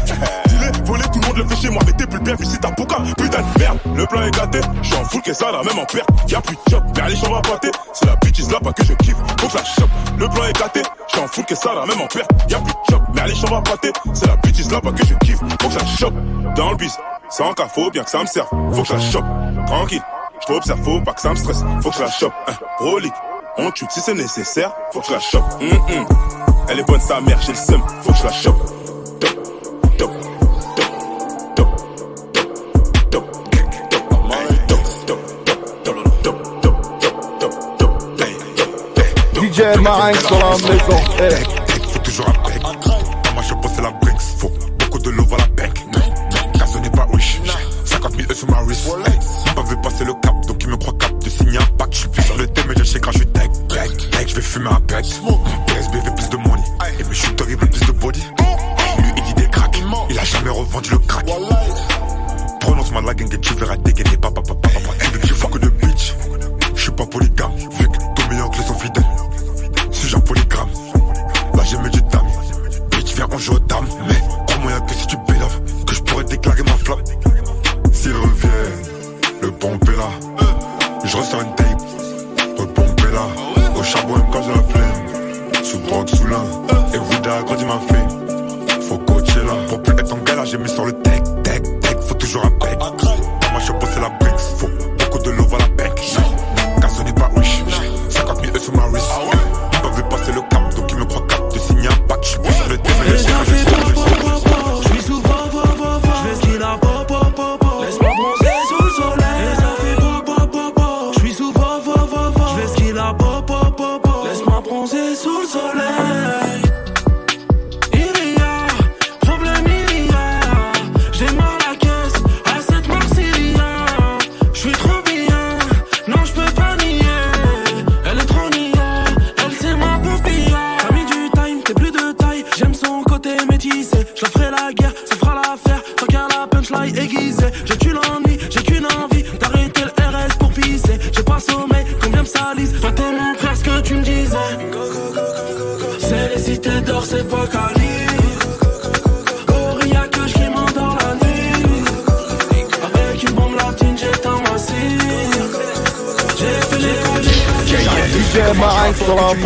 Dealer, 0.47 0.71
voler, 0.85 1.03
tout 1.11 1.19
le 1.19 1.27
monde 1.27 1.37
le 1.37 1.47
fait 1.47 1.61
chez 1.61 1.69
moi. 1.69 1.81
Mais 1.85 1.93
t'es 1.93 2.07
plus 2.07 2.19
bien, 2.19 2.35
si 2.41 2.57
t'as 2.59 2.71
Pouka. 2.71 2.97
Putain 3.17 3.41
de 3.41 3.59
merde, 3.59 3.79
le 3.95 4.05
plan 4.05 4.23
est 4.23 4.31
gâté. 4.31 4.61
J'suis 4.81 4.95
en 4.95 5.05
full, 5.05 5.21
que 5.21 5.33
ça, 5.33 5.51
la 5.51 5.63
même 5.63 5.79
en 5.79 5.85
perte. 5.85 6.09
Y'a 6.27 6.41
plus 6.41 6.55
de 6.55 6.61
job, 6.69 6.83
mais 6.95 7.01
allez, 7.01 7.15
j'en 7.15 7.33
vais 7.33 7.41
pâter. 7.41 7.71
C'est 7.93 8.05
la 8.05 8.15
bitch 8.17 8.39
là 8.51 8.59
pas 8.59 8.73
que 8.73 8.83
je 8.83 8.93
kiffe. 8.93 9.17
Faut 9.39 9.47
que 9.47 9.57
la 9.57 9.63
chope. 9.63 9.89
Le 10.17 10.27
plan 10.29 10.43
est 10.45 10.59
gâté. 10.59 10.81
J'suis 11.07 11.19
en 11.19 11.27
full, 11.27 11.45
que 11.45 11.55
ça, 11.55 11.73
même 11.87 11.92
en 12.01 12.07
perte. 12.07 12.31
Y'a 12.49 12.59
plus 12.59 12.73
de 12.73 12.79
job, 12.89 13.01
mais 13.13 13.21
allez, 13.21 13.35
j'en 13.35 13.55
vais 13.55 13.63
pâter. 13.63 13.91
C'est 14.13 14.27
la 14.27 14.35
bitch 14.37 14.71
là 14.71 14.81
pas 14.81 14.91
que 14.91 15.05
je 15.05 15.13
kiffe. 15.15 15.39
Faut 15.61 15.69
que 15.69 15.75
la 15.75 15.85
chope. 15.85 16.13
Dans 16.55 16.71
le 16.71 16.75
bis, 16.77 16.97
sans 17.29 17.53
cas, 17.53 17.67
faut 17.67 17.89
bien 17.89 18.03
que 18.03 18.09
ça 18.09 18.21
me 18.21 18.25
serve. 18.25 18.47
Faut 18.73 18.83
que 18.83 18.93
la 18.93 18.99
chope. 18.99 19.25
Tranquille. 19.67 20.01
Je 20.47 20.73
faut 20.73 20.99
pas 21.01 21.13
que 21.13 21.21
ça 21.21 21.29
me 21.29 21.35
stresse. 21.35 21.63
Faut 21.81 21.89
que 21.89 21.95
je 21.95 22.01
la 22.01 22.11
chope. 22.11 22.33
Hein. 22.47 22.53
Relique. 22.79 23.13
On 23.57 23.71
tue 23.71 23.85
si 23.89 24.01
c'est 24.01 24.13
nécessaire. 24.13 24.71
Faut 24.91 24.99
que 24.99 25.07
je 25.07 25.13
la 25.13 25.19
chope. 25.19 25.43
Hum, 25.61 25.71
hum. 25.71 26.05
Elle 26.69 26.79
est 26.79 26.83
bonne 26.83 26.99
sa 26.99 27.21
mère, 27.21 27.39
j'ai 27.41 27.53
le 27.53 27.57
seum. 27.57 27.81
Faut 28.01 28.11
que 28.11 28.17
je 28.17 28.23
la 28.23 28.31
chope. 28.31 28.55
DJ 39.35 39.77
Marinx 39.79 40.27
dans 40.29 40.39
la 40.39 40.57
maison. 40.57 41.62
Toujours 42.13 42.29
un 42.29 42.47
bec. 42.47 42.61
Dans 42.61 43.33
ma 43.33 43.41
chapeau, 43.41 43.67
c'est 43.75 43.81
la 43.81 43.89
Brinks. 43.89 44.21
Faut 44.37 44.51
beaucoup 44.77 44.99
de 44.99 45.09
love 45.09 45.33
à 45.33 45.37
la 45.37 45.47
bec. 45.47 45.73
Casse 46.59 46.75
n'est 46.75 46.89
pas 46.91 47.07
riche. 47.11 47.41
50 47.85 48.15
000 48.15 48.31
E 48.31 48.33
sur 48.35 48.47
ma 48.51 48.61
wrist. 48.61 48.85
Hey. 49.07 49.55
Pas 49.55 49.63
vu 49.63 49.75
passer 49.81 50.05
le 50.05 50.13
cap, 50.21 50.35
donc 50.45 50.61
il 50.61 50.69
me 50.69 50.77
croit 50.77 50.93
cap 50.99 51.17
de 51.17 51.27
signer 51.27 51.57
un 51.57 51.65
pack. 51.75 51.87
J'suis 51.91 52.09
plus 52.09 52.21
sur 52.21 52.37
le 52.37 52.45
thème, 52.45 52.65
mais 52.67 52.75
j'ai 52.77 52.85
chez 52.85 52.99
je 53.03 53.17
suis 53.17 53.25
tech. 53.25 53.49
Tech, 53.67 54.09
tech, 54.11 54.27
j'vais 54.27 54.41
fumer 54.41 54.69
un 54.69 54.79
bec. 54.81 55.05
PSB 55.65 55.95
veut 56.05 56.15
plus 56.15 56.29
de 56.29 56.37
money. 56.37 56.63
Et 56.99 57.03
mes 57.03 57.15
shooters, 57.15 57.49
ils 57.49 57.57
veulent 57.57 57.69
plus 57.71 57.87
de 57.87 57.91
body. 57.93 58.21
Lui, 58.99 59.11
il 59.17 59.23
dit 59.23 59.33
des 59.33 59.49
cracks. 59.49 59.81
Il 60.11 60.19
a 60.19 60.23
jamais 60.23 60.51
revendu 60.51 60.91
le 60.91 60.99
crack. 60.99 61.25
Prononce-moi 62.59 63.01
la 63.01 63.15
gang 63.15 63.33
et 63.33 63.39
tu 63.39 63.55
verras 63.55 63.77
dégainer. 63.77 64.17
Papa, 64.17 64.39
papa, 64.41 64.69
papa. 64.69 64.89
Elle 64.99 65.09
veut 65.13 65.17
que 65.17 65.27
je 65.27 65.33
que 65.33 65.57
de 65.57 65.69
bitch? 65.69 66.13
J'suis 66.75 66.91
pas 66.91 67.07
polygame. 67.07 67.53
Flamme. 76.83 77.03
S'ils 77.91 78.13
reviennent, 78.13 79.41
le 79.41 79.51
pompe 79.51 79.89
est 79.89 79.97
là. 79.97 80.09
Je 81.03 81.17
ressens 81.17 81.41
une 81.41 81.55
tape, 81.55 81.81
le 82.59 82.65
pompe 82.67 82.99
est 82.99 83.13
là. 83.13 83.27
Au 83.77 83.83
charbon, 83.83 84.17
même 84.17 84.27
quand 84.31 84.41
j'ai 84.43 84.53
la 84.53 84.63
flemme. 84.63 85.63
Sous 85.63 85.77
drogue, 85.79 86.09
sous 86.09 86.27
l'un. 86.27 86.43
Et 86.93 86.97
Ruda 86.97 87.37
a 87.37 87.43
grandi 87.43 87.65
ma 87.65 87.79
fée. 87.79 88.81
Faut 88.87 88.97
coacher 88.97 89.43
là. 89.45 89.53
Pour 89.69 89.81
plus 89.81 89.93
être 89.93 90.13
en 90.13 90.17
galère, 90.17 90.45
j'ai 90.45 90.57
mis 90.57 90.69
sur 90.69 90.85
le 90.85 90.93
tech, 90.93 91.21
tech, 91.43 91.61
tech. 91.81 91.97
Faut 92.07 92.15
toujours 92.15 92.45
un 92.45 92.49
bec. 92.49 92.79
Moi, 92.79 93.59
je 93.59 93.71
c'est 93.93 94.01
la 94.01 94.09
Brinks. 94.09 94.39
Faut 94.57 94.67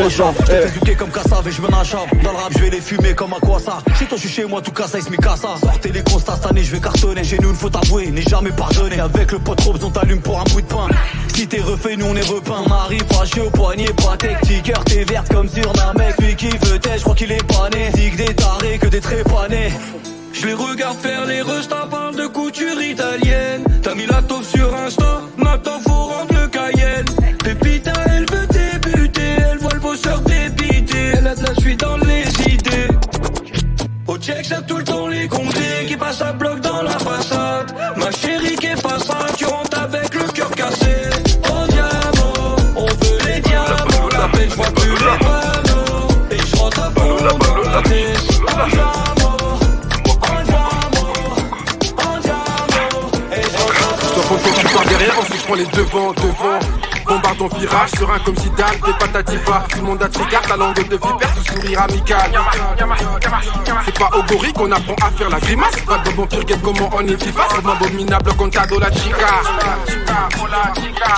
Je 0.09 0.85
fais 0.85 0.95
comme 0.95 1.11
Kassav 1.11 1.45
et 1.47 1.51
je 1.51 1.61
me 1.61 1.67
nachave 1.69 2.07
Dans 2.23 2.31
le 2.31 2.37
rap 2.37 2.51
je 2.55 2.59
vais 2.59 2.69
les 2.69 2.79
fumer 2.79 3.13
comme 3.13 3.33
à 3.33 3.39
quoi 3.39 3.59
ça 3.59 3.79
Chez 3.99 4.05
toi 4.05 4.17
je 4.17 4.27
suis 4.27 4.29
chez 4.29 4.45
moi 4.45 4.61
tout 4.61 4.71
cas 4.71 4.87
ça 4.87 4.99
il 4.99 5.03
se 5.03 5.09
met 5.09 5.17
ça 5.21 5.55
Sortez 5.61 5.91
les 5.91 6.01
constats 6.01 6.35
cette 6.35 6.45
année 6.45 6.63
je 6.63 6.71
vais 6.71 6.79
cartonner. 6.79 7.23
J'ai 7.23 7.37
nous 7.39 7.49
une 7.49 7.55
faute 7.55 7.75
avouée 7.75 8.09
n'est 8.11 8.21
jamais 8.21 8.51
pardonné. 8.51 8.99
Avec 8.99 9.31
le 9.31 9.39
Robes 9.45 9.79
on 9.83 9.89
t'allume 9.89 10.21
pour 10.21 10.39
un 10.39 10.43
bout 10.45 10.61
de 10.61 10.67
pain. 10.67 10.87
Si 11.35 11.47
t'es 11.47 11.61
refait 11.61 11.97
nous 11.97 12.05
on 12.05 12.15
est 12.15 12.27
repeint. 12.27 12.63
On 12.65 12.71
arrive 12.71 13.03
fâché 13.11 13.41
au 13.41 13.49
poignet 13.49 13.91
pas 13.93 14.15
tactique 14.17 14.71
T'es 14.85 15.03
verte 15.03 15.33
comme 15.33 15.49
sur 15.49 15.71
un 15.71 15.93
mec 15.93 16.15
Lui 16.19 16.35
qui 16.35 16.49
veut 16.49 16.79
je 16.95 17.01
crois 17.01 17.15
qu'il 17.15 17.31
est 17.31 17.43
pas 17.47 17.69
né. 17.69 17.91
Zig 17.95 18.15
des 18.15 18.33
tarés 18.33 18.77
que 18.79 18.87
des 18.87 19.01
trépanés 19.01 19.71
je 20.39 20.45
les 20.45 20.53
regarde 20.53 20.97
faire 20.99 21.25
les 21.25 21.41
rushs, 21.41 21.67
t'as 21.67 21.87
parle 21.87 22.15
de 22.15 22.27
couture 22.27 22.79
italienne. 22.79 23.63
T'as 23.81 23.95
mis 23.95 24.05
la 24.05 24.21
taupe 24.21 24.43
sur 24.43 24.71
Insta, 24.75 25.21
la 31.47 31.55
suite 31.61 31.79
dans 31.79 31.97
les 31.97 32.53
idées. 32.53 32.87
Au 34.07 34.17
check 34.17 34.45
j'aime 34.47 34.65
tout 34.67 34.77
le 34.77 34.83
temps 34.83 35.07
les 35.07 35.27
condés 35.27 35.85
qui 35.87 35.95
passent 35.95 36.21
à 36.21 36.33
bloc 36.33 36.59
dans 36.61 36.81
la 36.81 36.97
façade. 36.99 37.73
Ma 37.97 38.11
chérie 38.11 38.55
qui 38.55 38.67
est 38.67 38.81
pas 38.81 38.99
ça, 38.99 39.17
tu 39.37 39.45
rentres 39.45 39.79
avec 39.79 40.13
le 40.13 40.27
cœur 40.31 40.51
cassé. 40.51 40.95
Oh 41.49 41.67
diamant, 41.69 42.55
on 42.75 42.85
veut 42.85 43.19
les 43.25 43.39
diamants. 43.41 44.09
La 44.11 44.27
peine 44.29 44.49
je 44.49 44.55
vois 44.55 44.71
plus 44.71 44.91
les 44.91 45.17
panneaux. 45.25 46.07
Et 46.31 46.37
je 46.37 46.55
rentre 46.57 46.79
à 46.79 46.91
fond 46.91 47.17
dans 47.17 47.71
la 47.71 47.81
tête 47.83 48.17
Oh 48.41 48.69
diamant 48.71 49.37
Tu 54.59 54.67
pars 54.67 54.85
derrière, 54.85 55.19
ensuite 55.19 55.39
je 55.39 55.45
prends 55.45 55.55
les 55.55 55.65
devants, 55.65 56.13
devant. 56.13 56.36
Ton 57.37 57.47
virage, 57.49 57.91
serein 57.91 58.19
comme 58.25 58.35
Zidane, 58.35 58.79
fais 58.83 58.93
pas 58.99 59.07
ta 59.07 59.21
diva. 59.21 59.63
Tout 59.69 59.77
le 59.77 59.83
monde 59.83 60.01
a 60.01 60.09
trigard, 60.09 60.41
ta 60.41 60.57
langue 60.57 60.75
de 60.75 60.95
vipère, 60.95 61.29
sous 61.35 61.53
sourire 61.53 61.81
amical. 61.83 62.31
C'est 63.85 63.99
pas 63.99 64.09
au 64.17 64.23
gorille 64.23 64.53
qu'on 64.53 64.71
apprend 64.71 64.95
à 65.05 65.11
faire 65.11 65.29
la 65.29 65.39
grimace. 65.39 65.75
Pas 65.85 65.99
de 65.99 66.11
bon 66.15 66.25
pire 66.25 66.43
comment 66.63 66.89
on 66.93 67.01
est 67.01 67.23
vivace. 67.23 67.45
C'est 67.51 67.69
abominable 67.69 68.33
contado 68.33 68.79
la 68.79 68.91
chica. 68.91 69.41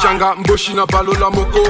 Changa, 0.01 0.36
Mboshina, 0.39 0.86
Balola, 0.86 1.30
Moko. 1.30 1.63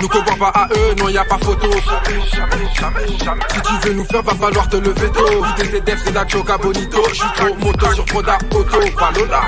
Nous 0.00 0.08
compare 0.08 0.36
pas 0.36 0.60
à 0.60 0.68
eux, 0.74 0.94
non 0.98 1.08
y 1.08 1.18
a 1.18 1.24
pas 1.24 1.38
photo. 1.38 1.70
Si 1.70 3.60
tu 3.62 3.88
veux 3.88 3.94
nous 3.94 4.04
faire, 4.04 4.22
va 4.22 4.34
falloir 4.34 4.68
te 4.68 4.76
lever 4.76 5.10
tôt. 5.10 5.44
L'idée 5.58 5.80
des 5.80 5.96
c'est 6.02 6.12
la 6.12 6.26
choca 6.26 6.58
bonito. 6.58 7.02
J'suis 7.12 7.32
trop 7.36 7.54
moto 7.56 7.92
sur 7.94 8.04
Proda 8.06 8.38
Auto. 8.52 8.78
Palola, 8.98 9.42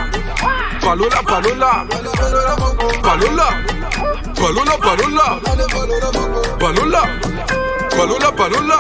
Palola, 0.81 1.23
Palola, 1.27 1.87
Palola, 3.05 3.49
Palola, 4.35 4.77
Palola, 4.81 5.41
Palola, 6.59 7.03
Palola, 7.91 8.33
Palola, 8.33 8.33
Palola. 8.33 8.79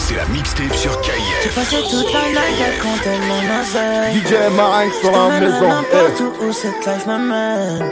C'est 0.00 0.16
la 0.16 0.24
mixtape 0.26 0.74
sur 0.74 1.00
KIF. 1.02 1.12
J'ai 1.44 1.50
passé 1.50 1.76
toute 1.88 2.12
la 2.12 2.22
night 2.30 2.60
à 2.60 2.82
compter 2.82 3.16
mon 3.28 3.60
oseille. 3.60 4.16
DJ 4.16 4.52
Marinx 4.56 4.98
sur 4.98 5.12
la 5.12 5.38
maison. 5.38 5.68
n'importe 5.68 6.20
où, 6.20 6.44
où 6.44 6.52
cette 6.52 6.84
life 6.84 7.06
m'amène. 7.06 7.88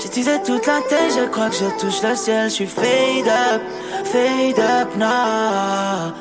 J'utilisais 0.00 0.40
toute 0.44 0.66
la 0.68 0.80
tête, 0.82 1.12
je 1.18 1.26
crois 1.26 1.50
que 1.50 1.56
je 1.56 1.80
touche 1.80 2.02
le 2.02 2.14
ciel. 2.14 2.48
Je 2.48 2.54
suis 2.54 2.66
fade 2.66 3.26
up, 3.26 3.62
fade 4.04 4.60
up 4.60 4.96
now. 4.96 6.14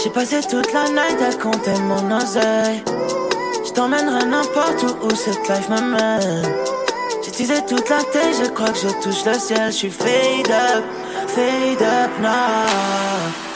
J'ai 0.00 0.10
passé 0.10 0.40
toute 0.48 0.72
la 0.72 0.88
night 0.90 1.20
à 1.20 1.34
compter 1.42 1.74
mon 1.80 2.16
oseille. 2.16 2.84
T'emmènerai 3.76 4.24
n'importe 4.24 4.84
où, 4.84 5.06
où 5.06 5.10
cette 5.14 5.46
life 5.50 5.68
m'amène. 5.68 6.42
J'utilisais 7.22 7.60
toute 7.66 7.90
la 7.90 8.02
tête, 8.04 8.34
je 8.42 8.48
crois 8.48 8.70
que 8.70 8.78
je 8.78 8.88
touche 9.02 9.22
le 9.26 9.34
ciel. 9.34 9.70
Je 9.70 9.76
suis 9.76 9.90
fade 9.90 10.50
up, 10.50 10.82
fade 11.28 11.82
up 11.82 12.10
now. 12.22 12.64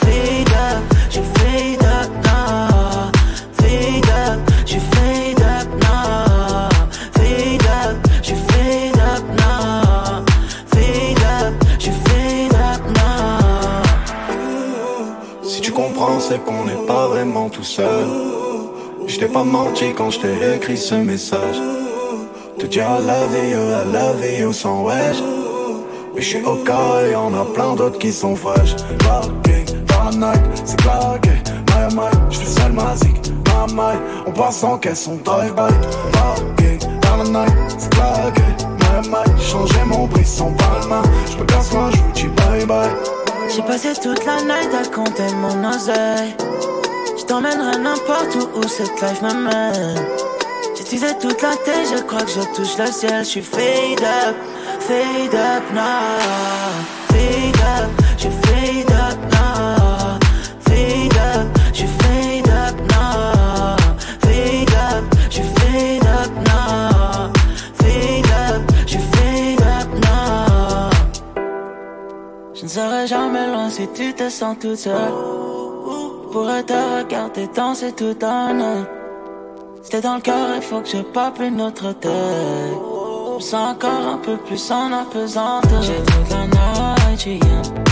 Fade 0.01 0.53
up, 0.53 0.83
je 1.09 1.13
suis 1.13 1.23
fade 1.33 1.83
up 1.83 2.11
now. 2.23 3.11
Fade 3.53 4.05
up, 4.27 4.39
je 4.63 4.71
suis 4.73 4.79
fade 4.79 5.41
up 5.41 5.67
now. 5.81 6.69
Fade 7.13 7.65
up, 7.65 7.97
je 8.21 8.27
suis 8.27 8.35
fade 8.35 8.99
up 8.99 9.23
now. 9.39 10.23
Fade 10.67 11.23
up, 11.41 11.53
je 11.79 11.83
suis 11.85 11.93
fade 12.05 12.53
up 12.53 12.81
now. 12.95 13.81
Si 15.41 15.61
tu 15.61 15.71
comprends, 15.71 16.19
c'est 16.19 16.45
qu'on 16.45 16.65
n'est 16.65 16.85
pas 16.85 17.07
vraiment 17.07 17.49
tout 17.49 17.63
seul. 17.63 18.40
Je 19.11 19.19
t'ai 19.19 19.25
pas 19.25 19.43
menti 19.43 19.93
quand 19.93 20.09
je 20.09 20.21
t'ai 20.21 20.55
écrit 20.55 20.77
ce 20.77 20.95
message. 20.95 21.57
Te 22.57 22.65
dire 22.65 22.85
I 22.85 23.05
love 23.05 23.35
you, 23.35 23.59
I 23.59 23.83
love 23.91 24.39
you 24.39 24.53
sans 24.53 24.83
wesh. 24.85 25.17
Mais 26.15 26.21
je 26.21 26.27
suis 26.27 26.43
au 26.45 26.55
cas 26.63 27.01
et 27.05 27.11
y'en 27.11 27.33
a 27.33 27.43
plein 27.43 27.75
d'autres 27.75 27.99
qui 27.99 28.13
sont 28.13 28.37
fraîches. 28.37 28.73
Parking 28.99 30.17
night, 30.17 30.41
c'est 30.63 30.79
claqué. 30.79 31.31
My 31.67 31.93
my, 31.93 32.09
je 32.29 32.37
suis 32.37 32.47
seul 32.47 32.71
magique. 32.71 33.33
My 33.47 33.73
my, 33.73 33.99
on 34.27 34.31
passe 34.31 34.63
en 34.63 34.77
caisse, 34.77 35.05
on 35.09 35.17
drive 35.17 35.55
by. 35.55 35.73
Parking 37.01 37.33
night, 37.33 37.53
c'est 37.77 37.89
claqué. 37.89 38.43
My 38.79 39.09
my, 39.09 39.41
changer 39.41 39.83
mon 39.87 40.07
brisson 40.07 40.53
par 40.53 40.79
la 40.79 40.87
main. 40.87 41.03
Je 41.29 41.37
me 41.37 41.43
casse 41.43 41.73
moi, 41.73 41.89
je 41.91 41.97
vous 41.97 42.11
dis 42.13 42.27
bye 42.37 42.65
bye. 42.65 42.89
J'ai 43.53 43.61
passé 43.63 43.89
toute 44.01 44.25
la 44.25 44.37
night 44.37 44.73
à 44.73 44.87
compter 44.87 45.33
mon 45.41 45.69
oseille. 45.69 46.33
T'emmènerai 47.31 47.77
n'importe 47.77 48.35
où 48.35 48.59
où 48.59 48.67
cette 48.67 49.01
life 49.01 49.21
m'amène. 49.21 50.05
J'utilisais 50.75 51.17
toute 51.17 51.41
la 51.41 51.55
tête, 51.55 51.87
je 51.95 52.03
crois 52.03 52.23
que 52.23 52.29
je 52.29 52.41
touche 52.53 52.77
le 52.77 52.91
ciel. 52.91 53.23
Je 53.23 53.29
suis 53.29 53.41
fade 53.41 54.03
up, 54.03 54.35
fade 54.81 55.33
up 55.33 55.63
now. 55.73 56.19
Fade 57.07 57.55
up, 57.55 57.89
je 58.17 58.23
suis 58.23 58.31
fade 58.43 58.91
up 58.91 59.17
now. 59.31 60.19
Fade 60.59 61.17
up, 61.37 61.47
je 61.71 61.77
suis 61.77 61.87
fade 61.99 62.49
up 62.49 62.75
now. 62.91 63.77
Fade 64.19 64.75
up, 64.91 65.15
je 65.29 65.35
suis 65.35 65.43
fade 65.55 66.05
up 66.05 66.31
now. 66.49 67.31
Fade 67.75 68.25
up, 68.49 68.61
je 68.85 68.89
suis 68.89 68.99
fade 69.13 69.61
up 69.61 69.87
now. 70.03 70.89
Je 72.53 72.63
ne 72.63 72.67
serai 72.67 73.07
jamais 73.07 73.47
loin 73.47 73.69
si 73.69 73.87
tu 73.87 74.13
te 74.13 74.29
sens 74.29 74.57
toute 74.59 74.75
seule. 74.75 75.40
Pourrais 76.31 76.63
te 76.63 76.73
regarder 76.73 77.47
danser 77.53 77.91
tout 77.91 78.15
un 78.21 78.59
an. 78.61 78.85
C'était 79.81 79.99
dans 79.99 80.15
le 80.15 80.21
cœur, 80.21 80.47
il 80.55 80.61
faut 80.61 80.79
que 80.79 80.87
je 80.87 81.01
pape 81.01 81.41
une 81.41 81.59
autre 81.59 81.91
tête. 81.91 82.09
Je 82.09 83.35
me 83.35 83.39
sens 83.41 83.73
encore 83.73 84.07
un 84.13 84.17
peu 84.17 84.37
plus 84.37 84.71
en 84.71 84.93
apesanteur. 84.93 85.81
J'ai 85.81 85.97
toute 85.97 86.29
la 86.29 86.47
night. 86.47 87.41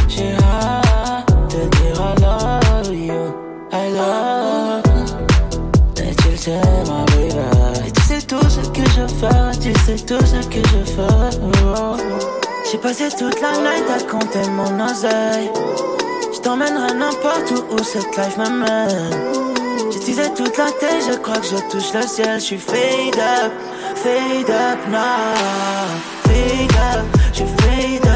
J'ai 0.08 0.32
hâte 0.36 1.28
de 1.50 1.68
dire 1.68 2.00
I 2.00 2.22
love 2.22 2.94
you. 2.94 3.34
I 3.74 3.92
love. 3.92 4.84
Et 5.98 6.16
tu 6.16 6.30
le 6.30 6.38
sais, 6.38 6.62
ma 6.88 7.04
baby. 7.12 7.88
Et 7.88 7.92
tu 7.92 8.02
sais 8.02 8.22
tout 8.22 8.50
ce 8.50 8.70
que 8.70 8.86
je 8.96 9.06
fais, 9.20 9.60
tu 9.60 9.74
sais 9.82 10.06
tout 10.06 10.26
ce 10.26 10.48
que 10.48 10.62
je 10.66 10.84
fais. 10.86 11.40
J'ai 12.72 12.78
passé 12.78 13.10
toute 13.10 13.42
la 13.42 13.52
night 13.52 13.84
à 13.90 14.00
compter 14.10 14.48
mon 14.52 14.86
oseille. 14.86 15.50
Je 16.40 16.44
t'emmènerai 16.46 16.94
n'importe 16.94 17.52
où 17.52 17.74
où 17.74 17.84
cette 17.84 18.16
life 18.16 18.38
m'amène. 18.38 19.12
J'utilisais 19.92 20.30
toute 20.34 20.58
la 20.58 20.72
tête, 20.72 21.04
je 21.12 21.18
crois 21.18 21.36
que 21.36 21.48
je 21.48 21.58
touche 21.70 21.94
le 21.94 22.02
ciel. 22.04 22.40
Je 22.40 22.46
suis 22.46 22.58
fade 22.58 23.18
up, 23.18 23.52
fade 23.96 24.50
up 24.50 24.80
now. 24.90 26.00
Fade 26.24 26.72
up, 26.96 27.06
je 27.34 27.44
fade 27.44 28.09